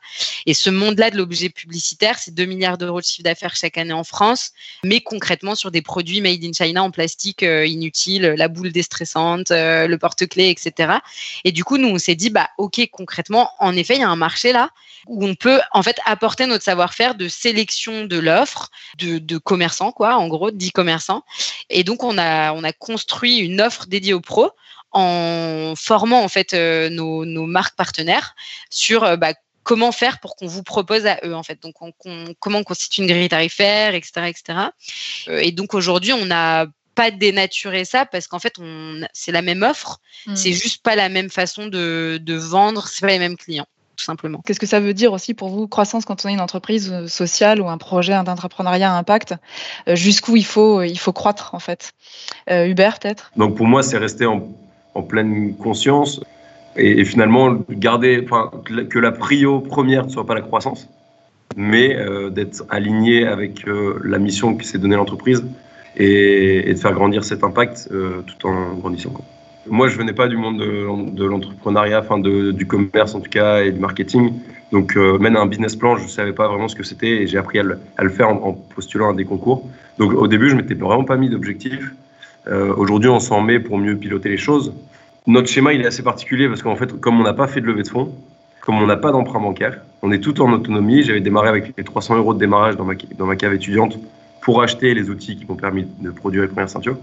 Et 0.47 0.55
ce 0.55 0.71
monde-là 0.71 1.11
de 1.11 1.17
l'objet 1.17 1.49
publicitaire, 1.49 2.19
c'est 2.19 2.35
2 2.35 2.45
milliards 2.45 2.79
d'euros 2.79 3.01
de 3.01 3.05
chiffre 3.05 3.25
d'affaires 3.25 3.57
chaque 3.57 3.79
année 3.79 3.93
en 3.93 4.05
France, 4.05 4.53
mais 4.85 5.01
concrètement 5.01 5.55
sur 5.55 5.71
des 5.71 5.83
produits 5.83 6.21
made 6.21 6.45
in 6.45 6.53
China 6.53 6.83
en 6.83 6.91
plastique 6.91 7.43
inutile, 7.43 8.35
la 8.37 8.49
boule 8.49 8.73
déstressante, 8.73 9.51
euh, 9.51 9.87
le 9.87 9.99
porte-clés, 9.99 10.51
etc. 10.51 10.95
Et 11.45 11.53
du 11.53 11.65
coup, 11.65 11.79
nous, 11.79 11.89
on 11.89 11.99
s'est 11.99 12.15
dit, 12.15 12.31
bah, 12.31 12.49
ok, 12.59 12.89
concrètement, 12.93 13.51
en 13.59 13.75
effet, 13.77 13.95
il 13.95 14.01
y 14.01 14.05
a 14.05 14.09
un 14.09 14.17
marché 14.17 14.53
là 14.53 14.71
où 15.07 15.25
on 15.25 15.35
peut 15.35 15.61
en 15.73 15.83
fait 15.83 15.99
apporter 16.05 16.47
notre 16.47 16.65
savoir-faire 16.65 17.15
de 17.15 17.29
sélection 17.29 18.05
de 18.05 18.19
l'offre 18.19 18.71
de, 18.99 19.39
commerçants, 19.39 19.93
quoi, 19.93 20.17
en 20.17 20.29
gros, 20.29 20.51
d'e-commerçants. 20.51 21.23
Et 21.71 21.85
donc, 21.85 22.03
on 22.03 22.19
a, 22.19 22.53
on 22.53 22.65
a 22.65 22.73
construit 22.73 23.39
une 23.39 23.61
offre 23.61 23.87
dédiée 23.87 24.15
aux 24.15 24.21
pros 24.21 24.51
en 24.97 25.75
formant 25.77 26.23
en 26.23 26.29
fait 26.29 26.55
euh, 26.55 26.89
nos, 26.89 27.47
marques 27.47 27.77
partenaires 27.77 28.35
sur 28.71 29.05
euh, 29.05 29.17
bah, 29.17 29.35
comment 29.63 29.93
faire 29.93 30.21
pour 30.21 30.37
qu'on 30.37 30.47
vous 30.47 30.63
propose 30.63 31.07
à 31.07 31.19
eux 31.25 31.35
en 31.35 31.43
fait. 31.43 31.63
Donc 31.63 31.75
comment 32.41 32.59
on 32.59 32.65
constitue 32.65 33.03
une 33.03 33.09
grille 33.09 33.29
tarifaire, 33.29 33.95
etc., 33.95 34.29
etc. 34.29 34.59
et 35.29 35.53
donc 35.53 35.75
aujourd'hui, 35.75 36.13
on 36.13 36.31
a 36.31 36.67
pas 36.95 37.11
dénaturer 37.11 37.85
ça 37.85 38.07
parce 38.07 38.27
qu'en 38.27 38.39
fait, 38.39 38.55
on, 38.59 39.07
c'est 39.13 39.33
la 39.33 39.43
même 39.43 39.63
offre, 39.63 40.01
mm. 40.27 40.35
c'est 40.35 40.53
juste 40.53 40.83
pas 40.83 40.97
la 40.97 41.09
même 41.09 41.31
façon 41.31 41.67
de, 41.67 42.19
de 42.21 42.35
vendre, 42.35 42.89
c'est 42.89 43.03
pas 43.03 43.13
les 43.13 43.19
mêmes 43.19 43.37
clients. 43.37 43.67
Tout 43.97 44.05
simplement. 44.05 44.43
Qu'est-ce 44.45 44.61
que 44.61 44.67
ça 44.67 44.79
veut 44.79 44.93
dire 44.93 45.13
aussi 45.15 45.33
pour 45.33 45.49
vous, 45.49 45.69
croissance, 45.69 46.05
quand 46.05 46.25
on 46.25 46.29
est 46.29 46.35
une 46.35 46.41
entreprise 46.41 46.93
euh, 46.93 47.07
sociale 47.07 47.63
ou 47.63 47.69
un 47.69 47.79
projet 47.79 48.13
d'entrepreneuriat 48.25 48.93
à 48.93 48.97
impact 48.97 49.35
euh, 49.89 49.97
Jusqu'où 49.97 50.37
il 50.37 50.45
faut, 50.45 50.83
il 50.83 50.99
faut 50.99 51.15
croître 51.15 51.55
en 51.55 51.61
fait? 51.61 51.93
Euh, 52.51 52.67
Hubert, 52.67 52.99
peut-être? 52.99 53.31
Donc 53.37 53.57
pour 53.57 53.67
moi, 53.67 53.83
c'est 53.83 53.97
rester 53.97 54.27
en, 54.27 54.49
en 54.97 55.03
pleine 55.03 55.55
conscience 55.57 56.21
et, 56.77 57.05
finalement 57.05 57.59
garder, 57.71 58.25
que 58.91 58.99
la 58.99 59.13
prio 59.13 59.61
première 59.61 60.07
ne 60.07 60.11
soit 60.11 60.27
pas 60.27 60.35
la 60.35 60.43
croissance, 60.43 60.89
mais 61.57 61.97
d'être 62.31 62.65
aligné 62.69 63.27
avec 63.27 63.65
la 64.05 64.19
mission 64.19 64.57
qui 64.57 64.67
s'est 64.67 64.79
donnée 64.79 64.97
l'entreprise 64.97 65.43
et, 65.97 66.73
de 66.73 66.79
faire 66.79 66.93
grandir 66.93 67.25
cet 67.25 67.43
impact 67.43 67.89
euh, 67.91 68.23
tout 68.27 68.47
en 68.47 68.75
grandissant. 68.75 69.13
Moi, 69.69 69.89
je 69.89 69.97
venais 69.97 70.13
pas 70.13 70.29
du 70.29 70.37
monde 70.37 70.59
de, 70.59 71.25
l'entrepreneuriat, 71.25 72.01
enfin 72.01 72.19
du 72.19 72.67
commerce 72.67 73.15
en 73.15 73.21
tout 73.21 73.31
cas, 73.31 73.63
et 73.63 73.73
du 73.73 73.81
marketing. 73.81 74.33
Donc, 74.71 74.97
euh, 74.97 75.19
même 75.19 75.37
un 75.37 75.47
business 75.47 75.75
plan, 75.75 75.97
je 75.97 76.05
ne 76.05 76.09
savais 76.09 76.33
pas 76.33 76.49
vraiment 76.49 76.69
ce 76.69 76.77
que 76.77 76.85
c'était 76.85 77.23
et 77.23 77.27
j'ai 77.27 77.39
appris 77.39 77.59
à 77.59 77.63
le, 77.63 78.11
faire 78.11 78.29
en, 78.29 78.53
postulant 78.53 79.11
à 79.11 79.15
des 79.15 79.25
concours. 79.25 79.69
Donc, 79.99 80.13
au 80.13 80.29
début, 80.29 80.51
je 80.51 80.57
m'étais 80.57 80.75
vraiment 80.75 81.05
pas 81.05 81.17
mis 81.17 81.29
d'objectif. 81.29 81.93
Euh, 82.49 82.75
Aujourd'hui, 82.77 83.11
on 83.11 83.21
s'en 83.21 83.41
met 83.41 83.59
pour 83.59 83.79
mieux 83.79 83.97
piloter 83.97 84.29
les 84.29 84.37
choses. 84.37 84.73
Notre 85.27 85.49
schéma, 85.49 85.73
il 85.73 85.81
est 85.83 85.87
assez 85.87 86.03
particulier 86.03 86.49
parce 86.49 86.63
qu'en 86.63 86.77
fait, 86.77 86.93
comme 87.01 87.21
on 87.21 87.25
n'a 87.25 87.35
pas 87.35 87.49
fait 87.49 87.61
de 87.61 87.67
levée 87.67 87.83
de 87.83 87.89
fonds, 87.89 88.13
comme 88.61 88.81
on 88.81 88.87
n'a 88.87 88.97
pas 88.97 89.13
d'emprunt 89.13 89.41
bancaire, 89.41 89.81
on 90.03 90.13
est 90.13 90.21
tout 90.21 90.41
en 90.41 90.53
autonomie. 90.53 91.03
J'avais 91.03 91.21
démarré 91.21 91.49
avec 91.49 91.73
les 91.77 91.85
300 91.85 92.17
euros 92.17 92.35
de 92.35 92.39
démarrage 92.39 92.77
dans 92.77 92.85
ma, 92.85 93.37
cave 93.37 93.55
étudiante 93.55 93.99
pour 94.41 94.63
acheter 94.63 94.95
les 94.95 95.11
outils 95.11 95.37
qui 95.37 95.47
m'ont 95.47 95.57
permis 95.57 95.87
de 96.01 96.11
produire 96.11 96.43
les 96.43 96.49
premières 96.49 96.69
ceintures. 96.69 96.99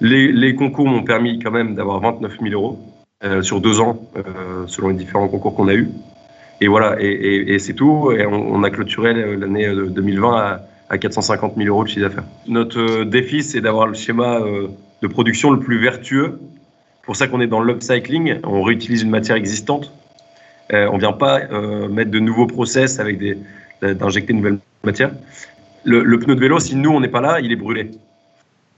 Les, 0.00 0.54
concours 0.54 0.86
m'ont 0.86 1.04
permis 1.04 1.38
quand 1.38 1.50
même 1.50 1.74
d'avoir 1.74 2.00
29 2.00 2.38
000 2.42 2.52
euros 2.52 2.78
euh, 3.24 3.42
sur 3.42 3.60
deux 3.60 3.80
ans, 3.80 3.98
euh, 4.16 4.64
selon 4.66 4.88
les 4.88 4.94
différents 4.94 5.28
concours 5.28 5.54
qu'on 5.54 5.68
a 5.68 5.74
eus. 5.74 5.90
Et 6.60 6.68
voilà, 6.68 6.96
et, 7.00 7.58
c'est 7.58 7.74
tout. 7.74 8.12
Et 8.12 8.26
on, 8.26 8.62
a 8.62 8.70
clôturé 8.70 9.12
l'année 9.36 9.68
2020 9.68 10.36
à, 10.36 10.60
à, 10.88 10.98
450 10.98 11.54
000 11.56 11.68
euros 11.68 11.84
de 11.84 11.88
chiffre 11.88 12.08
d'affaires. 12.08 12.24
Notre 12.46 13.04
défi, 13.04 13.42
c'est 13.42 13.60
d'avoir 13.60 13.86
le 13.86 13.94
schéma 13.94 14.40
euh, 14.40 14.68
de 15.02 15.06
production 15.08 15.50
le 15.50 15.58
plus 15.58 15.78
vertueux. 15.78 16.38
pour 17.02 17.16
ça 17.16 17.28
qu'on 17.28 17.40
est 17.40 17.46
dans 17.46 17.60
l'upcycling. 17.60 18.40
On 18.44 18.62
réutilise 18.62 19.02
une 19.02 19.10
matière 19.10 19.36
existante. 19.36 19.92
on 20.72 20.94
ne 20.94 20.98
vient 20.98 21.12
pas 21.12 21.40
mettre 21.88 22.10
de 22.10 22.18
nouveaux 22.18 22.46
process 22.46 22.98
avec 22.98 23.18
des 23.18 23.38
d'injecter 23.82 24.32
de 24.32 24.38
nouvelles 24.38 24.58
matières 24.82 25.12
le, 25.86 26.18
pneu 26.18 26.34
de 26.34 26.40
vélo, 26.40 26.58
si 26.58 26.76
nous, 26.76 26.90
on 26.90 27.00
n'est 27.00 27.08
pas 27.08 27.20
là, 27.20 27.40
il 27.40 27.52
est 27.52 27.56
brûlé. 27.56 27.90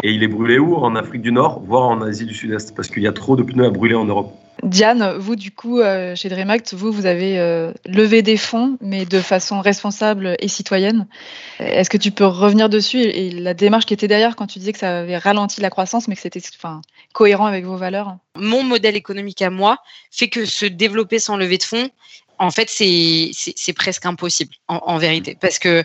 Et 0.05 0.13
il 0.13 0.23
est 0.23 0.29
brûlé 0.29 0.59
où? 0.59 0.77
En 0.77 0.95
Afrique 0.95 1.23
du 1.23 1.33
Nord, 1.33 1.61
voire 1.65 1.89
en 1.89 2.01
Asie 2.03 2.25
du 2.25 2.35
Sud-Est, 2.35 2.75
parce 2.75 2.89
qu'il 2.89 3.03
y 3.03 3.09
a 3.09 3.13
trop 3.13 3.37
de 3.37 3.43
pneus 3.43 3.67
à 3.67 3.71
brûler 3.71 3.97
en 3.97 4.05
Europe. 4.05 4.33
Diane, 4.63 5.17
vous, 5.19 5.37
du 5.37 5.53
coup, 5.53 5.81
euh, 5.81 6.15
chez 6.17 6.29
DreamAct, 6.29 6.75
vous, 6.75 6.91
vous 6.91 7.07
avez 7.07 7.39
euh, 7.39 7.73
levé 7.85 8.23
des 8.23 8.37
fonds, 8.37 8.77
mais 8.81 9.07
de 9.07 9.21
façon 9.21 9.61
responsable 9.61 10.37
et 10.41 10.49
citoyenne. 10.49 11.07
Est-ce 11.61 11.91
que 11.91 11.97
tu 11.97 12.11
peux 12.11 12.27
revenir 12.27 12.69
dessus 12.69 13.01
et, 13.01 13.31
la 13.31 13.55
démarche 13.55 13.87
qui 13.87 13.95
était 13.95 14.09
derrière 14.09 14.37
quand 14.37 14.47
tu 14.47 14.59
disais 14.59 14.73
que 14.73 14.79
ça 14.79 15.01
avait 15.01 15.17
ralenti 15.17 15.61
la 15.61 15.71
croissance, 15.71 16.09
mais 16.09 16.17
que 16.17 16.21
c'était 16.21 16.43
enfin, 16.57 16.81
cohérent 17.13 17.47
avec 17.47 17.65
vos 17.65 17.77
valeurs? 17.77 18.17
Mon 18.37 18.65
modèle 18.65 18.97
économique 18.97 19.43
à 19.43 19.51
moi 19.51 19.79
fait 20.11 20.29
que 20.29 20.45
se 20.45 20.67
développer 20.67 21.19
sans 21.21 21.37
lever 21.37 21.59
de 21.59 21.65
fonds, 21.65 21.89
en 22.41 22.51
fait, 22.51 22.69
c'est 22.69 23.73
presque 23.75 24.07
impossible, 24.07 24.55
en, 24.69 24.77
en, 24.77 24.99
vérité. 24.99 25.37
Parce 25.41 25.59
que 25.59 25.85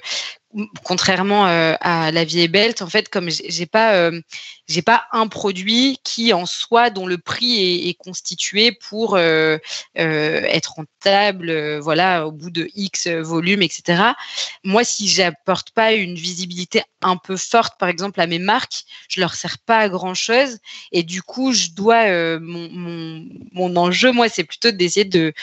contrairement 0.84 1.48
euh, 1.48 1.76
à 1.82 2.12
la 2.12 2.24
vie 2.24 2.42
est 2.42 2.48
belle, 2.48 2.74
en 2.82 2.88
fait, 2.88 3.10
comme 3.10 3.30
j'ai 3.30 3.66
pas, 3.66 3.96
euh, 3.96 4.22
j'ai 4.68 4.82
pas 4.82 5.06
un 5.12 5.28
produit 5.28 5.98
qui 6.04 6.34
en 6.34 6.46
soi 6.46 6.90
dont 6.90 7.08
le 7.08 7.18
prix 7.18 7.90
est, 7.90 7.94
constitué 7.94 8.72
pour 8.72 9.16
euh, 9.16 9.58
être 9.96 10.74
rentable, 10.74 11.80
voilà, 11.80 12.28
au 12.28 12.32
bout 12.32 12.50
de 12.50 12.68
X 12.76 13.08
volume, 13.08 13.62
etc. 13.62 14.14
Moi, 14.64 14.84
si 14.84 15.08
j'apporte 15.08 15.72
pas 15.72 15.94
une 15.94 16.16
visibilité 16.16 16.84
un 17.02 17.18
peu 17.18 17.38
forte, 17.38 17.78
par 17.80 17.90
exemple, 17.90 18.20
à 18.20 18.28
mes 18.28 18.40
marques, 18.40 18.84
je 19.10 19.22
leur 19.22 19.36
sers 19.36 19.58
pas 19.60 19.80
à 19.80 19.90
grand 19.90 20.16
chose, 20.16 20.58
et 20.92 21.04
du 21.04 21.22
coup, 21.22 21.54
je 21.54 21.70
dois 21.70 22.40
mon, 22.40 22.70
mon, 22.72 23.26
mon 23.54 23.76
enjeu, 23.76 24.12
moi, 24.12 24.28
c'est 24.28 24.44
plutôt 24.44 24.72
d'essayer 24.72 25.06
de 25.06 25.34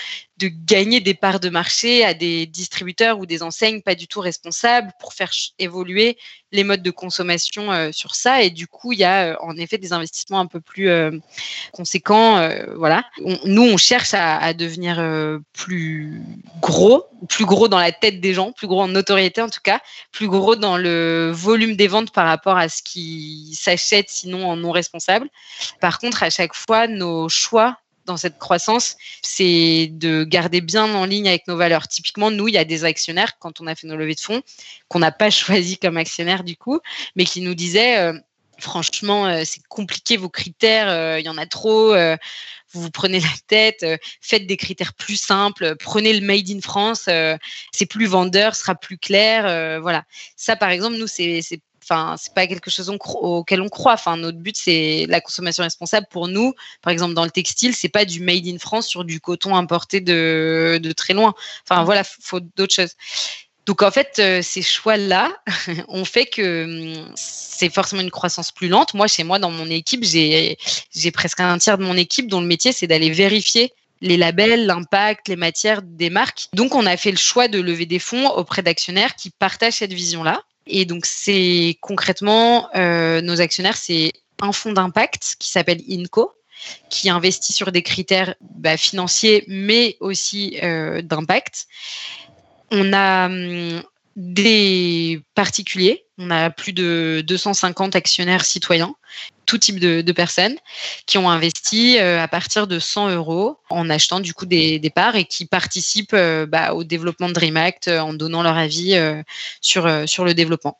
de 0.41 0.49
gagner 0.49 1.01
des 1.01 1.15
parts 1.15 1.39
de 1.39 1.51
marché 1.51 2.05
à 2.05 2.15
des 2.15 2.47
distributeurs 2.47 3.19
ou 3.19 3.27
des 3.27 3.43
enseignes 3.43 3.83
pas 3.83 3.95
du 3.95 4.09
tout 4.09 4.21
responsables 4.21 4.91
pour 4.99 5.13
faire 5.13 5.31
évoluer 5.59 6.17
les 6.53 6.65
modes 6.65 6.83
de 6.83 6.91
consommation 6.91 7.71
euh, 7.71 7.91
sur 7.93 8.15
ça. 8.15 8.43
Et 8.43 8.51
du 8.51 8.67
coup, 8.67 8.93
il 8.93 8.99
y 8.99 9.05
a 9.05 9.33
euh, 9.33 9.37
en 9.41 9.57
effet 9.57 9.79
des 9.79 9.93
investissements 9.93 10.41
un 10.41 10.47
peu 10.47 10.61
plus 10.61 10.89
euh, 10.89 11.11
conséquents. 11.73 12.51
voilà. 12.75 13.05
nous, 13.45 13.63
on 13.63 13.77
cherche 13.77 14.15
à, 14.15 14.53
devenir 14.55 14.97
plus 15.53 16.23
gros, 16.61 17.05
plus 17.29 17.45
gros 17.45 17.69
dans 17.69 17.79
la 17.79 17.93
tête 17.93 18.21
des 18.21 18.35
gens, 18.35 18.53
plus 18.53 18.67
gros 18.67 18.83
en 18.83 18.89
notoriété 18.89 19.43
en 19.43 19.49
tout 19.49 19.61
cas, 19.63 19.81
plus 20.11 20.29
gros 20.29 20.57
dans 20.57 20.77
le 20.77 21.31
volume 21.33 21.77
des 21.77 21.89
ventes 21.89 22.13
par 22.13 22.27
rapport 22.27 22.57
à 22.57 22.69
ce 22.69 22.83
qui 22.83 23.55
s'achète 23.59 24.09
sinon 24.09 24.49
en 24.49 24.57
non 24.57 24.71
responsable. 24.71 25.29
Par 25.81 25.99
contre, 25.99 26.23
à 26.23 26.31
chaque 26.31 26.55
fois, 26.55 26.87
nos 26.87 27.29
choix 27.29 27.79
dans 28.11 28.17
cette 28.17 28.39
croissance, 28.39 28.97
c'est 29.23 29.89
de 29.93 30.25
garder 30.25 30.61
bien 30.61 30.95
en 30.95 31.05
ligne 31.05 31.29
avec 31.29 31.47
nos 31.47 31.57
valeurs. 31.57 31.87
Typiquement, 31.89 32.31
nous, 32.31 32.49
il 32.49 32.55
y 32.55 32.59
a 32.59 32.65
des 32.65 32.85
actionnaires, 32.85 33.39
quand 33.39 33.61
on 33.61 33.67
a 33.67 33.75
fait 33.75 33.87
nos 33.87 33.97
levées 33.97 34.15
de 34.17 34.21
fonds, 34.21 34.43
qu'on 34.89 34.99
n'a 34.99 35.13
pas 35.13 35.31
choisi 35.41 35.79
comme 35.79 35.97
actionnaires 35.97 36.45
du 36.45 36.57
coup, 36.57 36.81
mais 37.17 37.25
qui 37.25 37.41
nous 37.41 37.55
disaient, 37.55 37.99
euh, 37.99 38.19
franchement, 38.59 39.27
euh, 39.27 39.43
c'est 39.45 39.63
compliqué 39.69 40.17
vos 40.17 40.29
critères, 40.29 40.89
euh, 40.89 41.21
il 41.21 41.27
y 41.27 41.29
en 41.29 41.39
a 41.39 41.47
trop. 41.47 41.95
Vous 42.73 42.83
vous 42.83 42.91
prenez 42.91 43.21
la 43.21 43.29
tête, 43.47 43.85
faites 44.21 44.47
des 44.47 44.57
critères 44.57 44.95
plus 44.95 45.17
simples, 45.17 45.77
prenez 45.77 46.19
le 46.19 46.27
Made 46.27 46.51
in 46.51 46.61
France, 46.61 47.09
c'est 47.73 47.87
plus 47.87 48.07
vendeur, 48.07 48.55
sera 48.55 48.75
plus 48.75 48.99
clair, 48.99 49.81
voilà. 49.81 50.05
Ça, 50.37 50.57
par 50.57 50.71
exemple, 50.71 50.97
nous, 50.97 51.07
c'est 51.07 51.41
Enfin, 51.83 52.15
c'est 52.19 52.35
pas 52.35 52.47
quelque 52.47 52.71
chose 52.71 52.89
auquel 52.89 53.61
on 53.63 53.69
croit. 53.69 53.95
Enfin, 53.95 54.17
notre 54.17 54.39
but 54.39 54.57
c'est 54.57 55.07
la 55.09 55.21
consommation 55.21 55.65
responsable. 55.65 56.07
Pour 56.11 56.29
nous, 56.29 56.53
par 56.83 56.93
exemple 56.93 57.15
dans 57.15 57.25
le 57.25 57.31
textile, 57.31 57.75
c'est 57.75 57.89
pas 57.89 58.05
du 58.05 58.21
made 58.21 58.47
in 58.47 58.59
France 58.59 58.87
sur 58.87 59.05
du 59.05 59.21
coton 59.21 59.57
importé 59.57 60.01
de, 60.01 60.79
de 60.81 60.93
très 60.93 61.15
loin. 61.15 61.35
Enfin 61.69 61.83
voilà, 61.85 62.05
faut 62.05 62.41
d'autres 62.41 62.75
choses. 62.75 62.95
Donc 63.67 63.83
en 63.83 63.91
fait, 63.91 64.17
euh, 64.19 64.43
ces 64.43 64.63
choix-là 64.63 65.33
ont 65.89 66.05
fait 66.05 66.27
que 66.27 66.65
hum, 66.65 67.13
c'est 67.15 67.73
forcément 67.73 68.03
une 68.03 68.11
croissance 68.11 68.53
plus 68.53 68.69
lente. 68.69 68.95
Moi, 68.95 69.07
chez 69.07 69.25
moi, 69.25 69.39
dans 69.39 69.51
mon 69.51 69.69
équipe, 69.71 70.05
j'ai 70.05 70.57
presque 71.13 71.41
un 71.41 71.59
tiers 71.59 71.79
de 71.79 71.85
mon 71.85 71.97
équipe 71.97 72.29
dont 72.29 72.41
le 72.41 72.47
métier, 72.47 72.73
c'est 72.73 72.87
d'aller 72.87 73.11
vérifier 73.11 73.73
les 74.01 74.17
labels, 74.17 74.67
l'impact, 74.67 75.29
les 75.29 75.37
matières 75.37 75.83
des 75.83 76.11
marques. 76.11 76.49
Donc 76.55 76.75
on 76.75 76.87
a 76.87 76.97
fait 76.97 77.11
le 77.11 77.17
choix 77.17 77.49
de 77.49 77.61
lever 77.61 77.87
des 77.87 77.99
fonds 77.99 78.29
auprès 78.31 78.63
d'actionnaires 78.63 79.15
qui 79.15 79.31
partagent 79.31 79.75
cette 79.75 79.93
vision-là. 79.93 80.43
Et 80.67 80.85
donc 80.85 81.05
c'est 81.07 81.77
concrètement, 81.81 82.69
euh, 82.75 83.21
nos 83.21 83.41
actionnaires, 83.41 83.77
c'est 83.77 84.13
un 84.41 84.53
fonds 84.53 84.73
d'impact 84.73 85.37
qui 85.39 85.51
s'appelle 85.51 85.81
INCO, 85.89 86.33
qui 86.89 87.11
investit 87.11 87.53
sur 87.53 87.73
des 87.73 87.83
critères 87.83 88.35
bah, 88.41 88.77
financiers, 88.77 89.45
mais 89.49 89.97
aussi 90.01 90.59
euh, 90.63 91.03
d'impact. 91.03 91.67
On 92.71 92.93
a 92.93 93.27
hum, 93.27 93.83
des 94.17 95.23
particuliers, 95.35 96.05
on 96.19 96.31
a 96.31 96.51
plus 96.51 96.73
de 96.73 97.23
250 97.27 97.97
actionnaires 97.97 98.45
citoyens, 98.45 98.95
tout 99.47 99.59
type 99.59 99.81
de, 99.81 100.13
personnes, 100.13 100.57
qui 101.07 101.19
ont 101.19 101.29
investi 101.29 101.99
euh, 101.99 102.23
à 102.23 102.29
partir 102.29 102.67
de 102.67 102.79
100 102.79 103.11
euros 103.11 103.57
en 103.71 103.91
achetant 103.91 104.21
du 104.21 104.35
coup 104.35 104.47
des, 104.47 104.93
parts 104.95 105.17
et 105.17 105.25
qui 105.25 105.47
participent 105.47 106.15
euh, 106.15 106.47
bah, 106.47 106.75
au 106.75 106.85
développement 106.85 107.29
de 107.29 107.33
Dream 107.33 107.57
Act 107.57 107.89
en 107.89 108.13
donnant 108.13 108.43
leur 108.43 108.57
avis 108.57 108.97
sur, 109.61 110.09
sur 110.09 110.25
le 110.25 110.35
développement. 110.35 110.79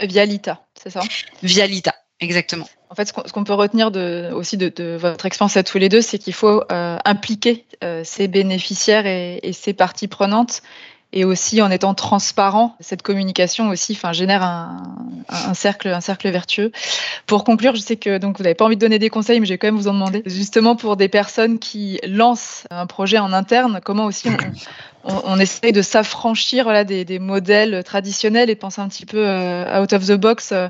Via 0.00 0.24
l'ITA, 0.24 0.60
c'est 0.80 0.90
ça? 0.90 1.00
Via 1.42 1.66
l'ITA, 1.66 1.94
exactement. 2.20 2.68
En 2.88 2.94
fait, 2.94 3.06
ce 3.08 3.32
qu'on 3.32 3.44
peut 3.44 3.54
retenir 3.54 3.90
de, 3.90 4.30
aussi 4.32 4.56
de, 4.56 4.96
votre 4.96 5.26
expérience 5.26 5.56
à 5.56 5.64
tous 5.64 5.78
les 5.78 5.88
deux, 5.88 6.00
c'est 6.00 6.18
qu'il 6.18 6.34
faut 6.34 6.62
euh, 6.70 6.98
impliquer 7.04 7.66
euh, 7.82 8.02
ces 8.04 8.28
bénéficiaires 8.28 9.06
et, 9.06 9.40
et 9.42 9.52
ces 9.52 9.72
parties 9.72 10.08
prenantes 10.08 10.62
et 11.12 11.24
aussi 11.24 11.62
en 11.62 11.70
étant 11.70 11.94
transparent, 11.94 12.76
cette 12.80 13.02
communication 13.02 13.68
aussi 13.68 13.92
enfin, 13.92 14.12
génère 14.12 14.42
un, 14.42 15.54
cercle, 15.54 15.88
un 15.88 16.00
cercle 16.00 16.28
vertueux. 16.30 16.72
Pour 17.26 17.44
conclure, 17.44 17.74
je 17.74 17.80
sais 17.80 17.96
que 17.96 18.18
donc 18.18 18.38
vous 18.38 18.42
n'avez 18.42 18.54
pas 18.54 18.64
envie 18.64 18.76
de 18.76 18.80
donner 18.80 18.98
des 18.98 19.08
conseils, 19.08 19.40
mais 19.40 19.46
je 19.46 19.52
vais 19.52 19.58
quand 19.58 19.68
même 19.68 19.76
vous 19.76 19.88
en 19.88 19.94
demander. 19.94 20.22
Justement 20.26 20.76
pour 20.76 20.96
des 20.96 21.08
personnes 21.08 21.58
qui 21.58 22.00
lancent 22.06 22.66
un 22.70 22.86
projet 22.86 23.18
en 23.18 23.32
interne, 23.32 23.80
comment 23.84 24.04
aussi 24.04 24.28
on, 24.28 24.36
on, 25.06 25.38
essaye 25.38 25.72
de 25.72 25.82
s'affranchir 25.82 26.84
des, 26.84 27.18
modèles 27.18 27.82
traditionnels 27.84 28.50
et 28.50 28.54
penser 28.54 28.80
un 28.80 28.88
petit 28.88 29.06
peu 29.06 29.18
euh, 29.18 29.80
out 29.80 29.92
of 29.92 30.06
the 30.06 30.12
box 30.12 30.52
euh, 30.52 30.68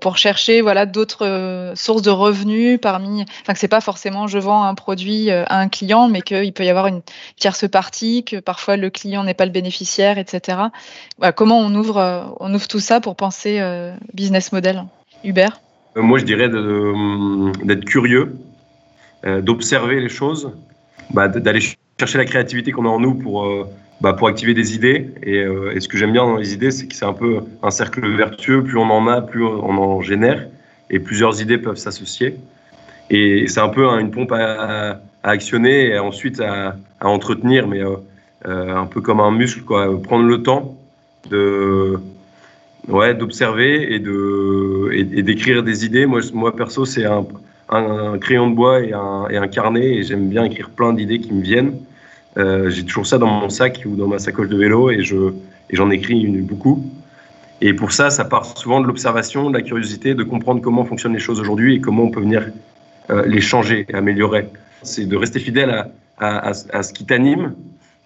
pour 0.00 0.18
chercher 0.18 0.60
voilà, 0.60 0.86
d'autres 0.86 1.26
euh, 1.26 1.74
sources 1.74 2.02
de 2.02 2.10
revenus 2.10 2.78
parmi. 2.80 3.24
Enfin, 3.42 3.52
que 3.52 3.58
c'est 3.58 3.68
pas 3.68 3.80
forcément 3.80 4.26
je 4.26 4.38
vends 4.38 4.64
un 4.64 4.74
produit 4.74 5.30
à 5.30 5.58
un 5.58 5.68
client, 5.68 6.08
mais 6.08 6.22
qu'il 6.22 6.52
peut 6.52 6.64
y 6.64 6.70
avoir 6.70 6.86
une 6.86 7.02
tierce 7.36 7.68
partie, 7.68 8.24
que 8.24 8.36
parfois 8.36 8.76
le 8.76 8.90
client 8.90 9.24
n'est 9.24 9.34
pas 9.34 9.46
le 9.46 9.52
bénéficiaire, 9.52 10.18
etc. 10.18 10.58
comment 11.36 11.58
on 11.60 11.74
ouvre, 11.74 12.36
on 12.40 12.52
ouvre 12.52 12.68
tout 12.68 12.80
ça 12.80 13.00
pour 13.00 13.16
penser 13.16 13.60
business 14.12 14.52
model? 14.52 14.84
Hubert? 15.24 15.60
Moi, 15.96 16.18
je 16.18 16.24
dirais 16.24 16.48
d'être 16.48 17.84
curieux, 17.84 18.36
d'observer 19.24 20.00
les 20.00 20.08
choses, 20.08 20.52
bah, 21.10 21.28
d'aller 21.28 21.60
chercher 21.98 22.18
la 22.18 22.24
créativité 22.24 22.70
qu'on 22.70 22.84
a 22.84 22.88
en 22.88 23.00
nous 23.00 23.14
pour, 23.14 23.44
euh, 23.44 23.66
bah, 24.00 24.12
pour 24.12 24.28
activer 24.28 24.54
des 24.54 24.74
idées. 24.74 25.10
Euh, 25.26 25.72
et, 25.72 25.80
ce 25.80 25.88
que 25.88 25.98
j'aime 25.98 26.12
bien 26.12 26.24
dans 26.24 26.36
les 26.36 26.54
idées, 26.54 26.70
c'est 26.70 26.86
que 26.86 26.94
c'est 26.94 27.04
un 27.04 27.12
peu 27.12 27.40
un 27.62 27.70
cercle 27.70 28.08
vertueux. 28.16 28.62
Plus 28.62 28.78
on 28.78 28.90
en 28.90 29.06
a, 29.08 29.20
plus 29.20 29.44
on 29.44 29.78
en 29.78 30.00
génère. 30.00 30.46
Et 30.90 31.00
plusieurs 31.00 31.42
idées 31.42 31.58
peuvent 31.58 31.76
s'associer. 31.76 32.36
Et 33.10 33.46
c'est 33.48 33.60
un 33.60 33.68
peu 33.68 33.86
une 33.86 34.10
pompe 34.10 34.32
à, 34.32 35.00
actionner 35.24 35.88
et 35.88 35.98
ensuite 35.98 36.40
à, 36.40 36.76
entretenir, 37.00 37.66
mais 37.66 37.82
euh, 37.82 38.76
un 38.76 38.86
peu 38.86 39.00
comme 39.00 39.20
un 39.20 39.32
muscle. 39.32 39.62
Quoi. 39.62 40.00
Prendre 40.00 40.26
le 40.26 40.42
temps 40.42 40.76
de 41.30 41.98
ouais, 42.86 43.12
d'observer 43.14 43.92
et 43.92 43.98
de 43.98 44.90
et, 44.92 45.22
d'écrire 45.22 45.62
des 45.62 45.84
idées. 45.84 46.06
Moi, 46.06 46.20
moi 46.32 46.54
perso, 46.54 46.84
c'est 46.86 47.04
un, 47.04 47.26
un, 47.68 48.18
crayon 48.18 48.50
de 48.50 48.54
bois 48.54 48.80
et 48.80 48.92
un, 48.92 49.26
et 49.28 49.36
un 49.36 49.48
carnet 49.48 49.96
et 49.96 50.02
j'aime 50.04 50.28
bien 50.28 50.44
écrire 50.44 50.70
plein 50.70 50.92
d'idées 50.92 51.18
qui 51.18 51.32
me 51.32 51.42
viennent. 51.42 51.74
Euh, 52.38 52.70
j'ai 52.70 52.84
toujours 52.84 53.06
ça 53.06 53.18
dans 53.18 53.26
mon 53.26 53.50
sac 53.50 53.82
ou 53.84 53.96
dans 53.96 54.06
ma 54.06 54.18
sacoche 54.18 54.48
de 54.48 54.56
vélo 54.56 54.90
et 54.90 55.02
je 55.02 55.32
et 55.70 55.76
j'en 55.76 55.90
écris 55.90 56.26
beaucoup. 56.26 56.84
Et 57.60 57.74
pour 57.74 57.92
ça, 57.92 58.10
ça 58.10 58.24
part 58.24 58.56
souvent 58.56 58.80
de 58.80 58.86
l'observation, 58.86 59.50
de 59.50 59.58
la 59.58 59.62
curiosité, 59.62 60.14
de 60.14 60.22
comprendre 60.22 60.60
comment 60.60 60.84
fonctionnent 60.84 61.14
les 61.14 61.18
choses 61.18 61.40
aujourd'hui 61.40 61.76
et 61.76 61.80
comment 61.80 62.04
on 62.04 62.10
peut 62.10 62.20
venir 62.20 62.48
euh, 63.10 63.26
les 63.26 63.40
changer, 63.40 63.86
améliorer. 63.92 64.48
C'est 64.82 65.06
de 65.06 65.16
rester 65.16 65.40
fidèle 65.40 65.90
à, 66.18 66.48
à, 66.48 66.82
ce 66.82 66.92
qui 66.92 67.04
t'anime, 67.04 67.54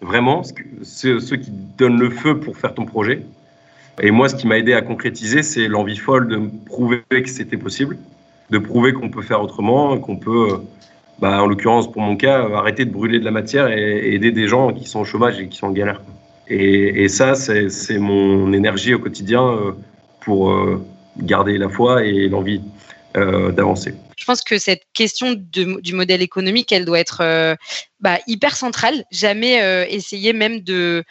vraiment, 0.00 0.42
ce, 0.82 1.18
ceux 1.20 1.36
qui 1.36 1.50
donnent 1.50 1.98
le 1.98 2.10
feu 2.10 2.40
pour 2.40 2.56
faire 2.56 2.74
ton 2.74 2.86
projet. 2.86 3.22
Et 4.00 4.10
moi, 4.10 4.30
ce 4.30 4.36
qui 4.36 4.46
m'a 4.46 4.58
aidé 4.58 4.72
à 4.72 4.80
concrétiser, 4.80 5.42
c'est 5.42 5.68
l'envie 5.68 5.98
folle 5.98 6.28
de 6.28 6.40
prouver 6.66 7.02
que 7.10 7.28
c'était 7.28 7.58
possible, 7.58 7.98
de 8.50 8.58
prouver 8.58 8.94
qu'on 8.94 9.10
peut 9.10 9.22
faire 9.22 9.42
autrement, 9.42 9.98
qu'on 9.98 10.16
peut 10.16 10.62
bah, 11.22 11.40
en 11.40 11.46
l'occurrence 11.46 11.90
pour 11.90 12.02
mon 12.02 12.16
cas, 12.16 12.40
euh, 12.40 12.54
arrêter 12.56 12.84
de 12.84 12.90
brûler 12.90 13.20
de 13.20 13.24
la 13.24 13.30
matière 13.30 13.68
et, 13.68 14.12
aider 14.12 14.32
des 14.32 14.48
gens 14.48 14.72
qui 14.72 14.88
sont 14.88 14.98
au 14.98 15.04
chômage 15.04 15.38
et 15.38 15.46
qui 15.46 15.56
sont 15.56 15.68
en 15.68 15.70
galère. 15.70 16.02
Et, 16.48 17.08
ça, 17.08 17.36
c'est 17.36 17.98
mon 17.98 18.52
énergie 18.52 18.92
au 18.92 18.98
quotidien 18.98 19.48
euh, 19.48 19.72
pour 20.20 20.50
euh, 20.50 20.84
garder 21.16 21.56
la 21.58 21.68
foi 21.68 22.04
et 22.04 22.28
l'envie 22.28 22.60
d'avancer. 23.14 23.94
Je 24.16 24.24
pense 24.24 24.40
que 24.40 24.58
cette 24.58 24.84
question 24.94 25.34
du 25.34 25.92
modèle 25.92 26.22
économique, 26.22 26.72
elle 26.72 26.86
doit 26.86 26.98
être 26.98 27.56
bah, 28.00 28.18
hyper 28.26 28.56
centrale. 28.56 29.04
Jamais 29.10 29.86
essayer 29.90 30.32
même 30.32 30.60
de, 30.60 31.04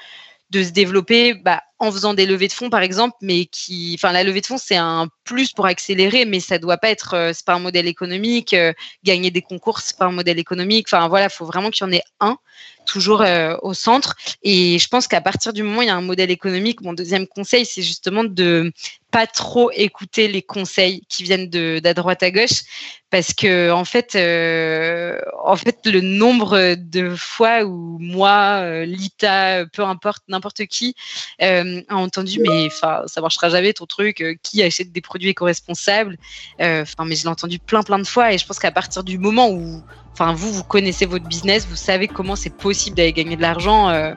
de 0.51 0.63
se 0.63 0.71
développer 0.71 1.33
bah, 1.33 1.63
en 1.79 1.91
faisant 1.91 2.13
des 2.13 2.25
levées 2.25 2.49
de 2.49 2.53
fonds 2.53 2.69
par 2.69 2.81
exemple, 2.81 3.15
mais 3.21 3.45
qui, 3.45 3.93
enfin 3.97 4.11
la 4.11 4.23
levée 4.23 4.41
de 4.41 4.45
fonds 4.45 4.57
c'est 4.57 4.75
un 4.75 5.07
plus 5.23 5.53
pour 5.53 5.65
accélérer, 5.65 6.25
mais 6.25 6.41
ça 6.41 6.59
doit 6.59 6.77
pas 6.77 6.89
être, 6.89 7.15
euh, 7.15 7.31
c'est 7.33 7.45
pas 7.45 7.53
un 7.55 7.59
modèle 7.59 7.87
économique. 7.87 8.53
Euh, 8.53 8.73
gagner 9.03 9.31
des 9.31 9.41
concours 9.41 9.79
c'est 9.79 9.97
pas 9.97 10.05
un 10.05 10.11
modèle 10.11 10.39
économique. 10.39 10.87
Enfin 10.91 11.07
voilà, 11.07 11.29
faut 11.29 11.45
vraiment 11.45 11.69
qu'il 11.69 11.87
y 11.87 11.89
en 11.89 11.93
ait 11.93 12.03
un 12.19 12.37
toujours 12.85 13.21
euh, 13.21 13.55
au 13.61 13.73
centre. 13.73 14.15
Et 14.43 14.77
je 14.77 14.87
pense 14.89 15.07
qu'à 15.07 15.21
partir 15.21 15.53
du 15.53 15.63
moment 15.63 15.79
où 15.79 15.81
il 15.83 15.87
y 15.87 15.89
a 15.89 15.95
un 15.95 16.01
modèle 16.01 16.31
économique, 16.31 16.81
mon 16.81 16.93
deuxième 16.93 17.27
conseil 17.27 17.65
c'est 17.65 17.81
justement 17.81 18.25
de 18.25 18.73
pas 19.11 19.27
trop 19.27 19.69
écouter 19.71 20.27
les 20.29 20.41
conseils 20.41 21.01
qui 21.09 21.23
viennent 21.23 21.49
de 21.49 21.79
d'à 21.79 21.93
droite 21.93 22.23
à 22.23 22.31
gauche 22.31 22.63
parce 23.09 23.33
que 23.33 23.69
en 23.71 23.83
fait 23.83 24.15
euh, 24.15 25.19
en 25.43 25.57
fait 25.57 25.85
le 25.85 25.99
nombre 25.99 26.75
de 26.75 27.13
fois 27.15 27.63
où 27.63 27.97
moi 27.99 28.61
euh, 28.61 28.85
Lita 28.85 29.65
peu 29.65 29.83
importe 29.83 30.23
n'importe 30.29 30.65
qui 30.65 30.95
euh, 31.41 31.81
a 31.89 31.95
entendu 31.97 32.39
mais 32.39 32.67
enfin 32.67 33.03
ça 33.07 33.19
marchera 33.19 33.49
jamais 33.49 33.73
ton 33.73 33.85
truc 33.85 34.23
qui 34.41 34.63
achète 34.63 34.93
des 34.93 35.01
produits 35.01 35.29
éco-responsables 35.29 36.17
enfin 36.59 37.05
mais 37.05 37.15
je 37.15 37.23
l'ai 37.23 37.29
entendu 37.29 37.59
plein 37.59 37.83
plein 37.83 37.99
de 37.99 38.07
fois 38.07 38.33
et 38.33 38.37
je 38.37 38.45
pense 38.47 38.59
qu'à 38.59 38.71
partir 38.71 39.03
du 39.03 39.17
moment 39.17 39.49
où 39.49 39.83
enfin 40.13 40.33
vous 40.33 40.53
vous 40.53 40.63
connaissez 40.63 41.05
votre 41.05 41.27
business 41.27 41.67
vous 41.69 41.75
savez 41.75 42.07
comment 42.07 42.37
c'est 42.37 42.55
possible 42.55 42.95
d'aller 42.95 43.13
gagner 43.13 43.35
de 43.35 43.41
l'argent 43.41 44.15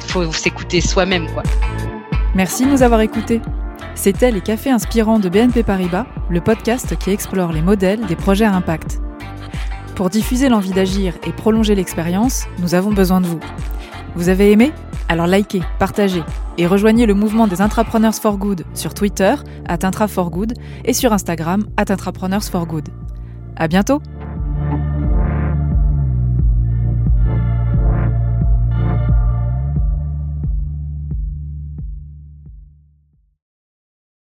faut 0.00 0.32
s'écouter 0.32 0.80
soi-même 0.80 1.32
quoi. 1.32 1.44
Merci 2.34 2.66
de 2.66 2.70
nous 2.70 2.82
avoir 2.82 3.00
écoutés 3.00 3.40
c'était 3.96 4.30
Les 4.30 4.40
Cafés 4.40 4.70
Inspirants 4.70 5.18
de 5.18 5.28
BNP 5.28 5.64
Paribas, 5.64 6.06
le 6.30 6.40
podcast 6.40 6.96
qui 6.96 7.10
explore 7.10 7.52
les 7.52 7.62
modèles 7.62 8.06
des 8.06 8.14
projets 8.14 8.44
à 8.44 8.54
impact. 8.54 9.00
Pour 9.96 10.10
diffuser 10.10 10.48
l'envie 10.48 10.70
d'agir 10.70 11.14
et 11.26 11.32
prolonger 11.32 11.74
l'expérience, 11.74 12.46
nous 12.58 12.74
avons 12.74 12.92
besoin 12.92 13.20
de 13.20 13.26
vous. 13.26 13.40
Vous 14.14 14.28
avez 14.28 14.52
aimé? 14.52 14.72
Alors 15.08 15.26
likez, 15.26 15.62
partagez 15.78 16.22
et 16.58 16.66
rejoignez 16.66 17.06
le 17.06 17.14
mouvement 17.14 17.46
des 17.46 17.60
Intrapreneurs 17.60 18.14
for 18.14 18.36
Good 18.36 18.64
sur 18.74 18.94
Twitter, 18.94 19.34
at 19.66 19.78
Intra 19.82 20.06
for 20.08 20.30
Good, 20.30 20.54
et 20.84 20.92
sur 20.92 21.12
Instagram, 21.12 21.66
at 21.76 21.90
Intrapreneurs 21.90 22.44
for 22.44 22.66
Good. 22.66 22.88
À 23.56 23.68
bientôt 23.68 24.00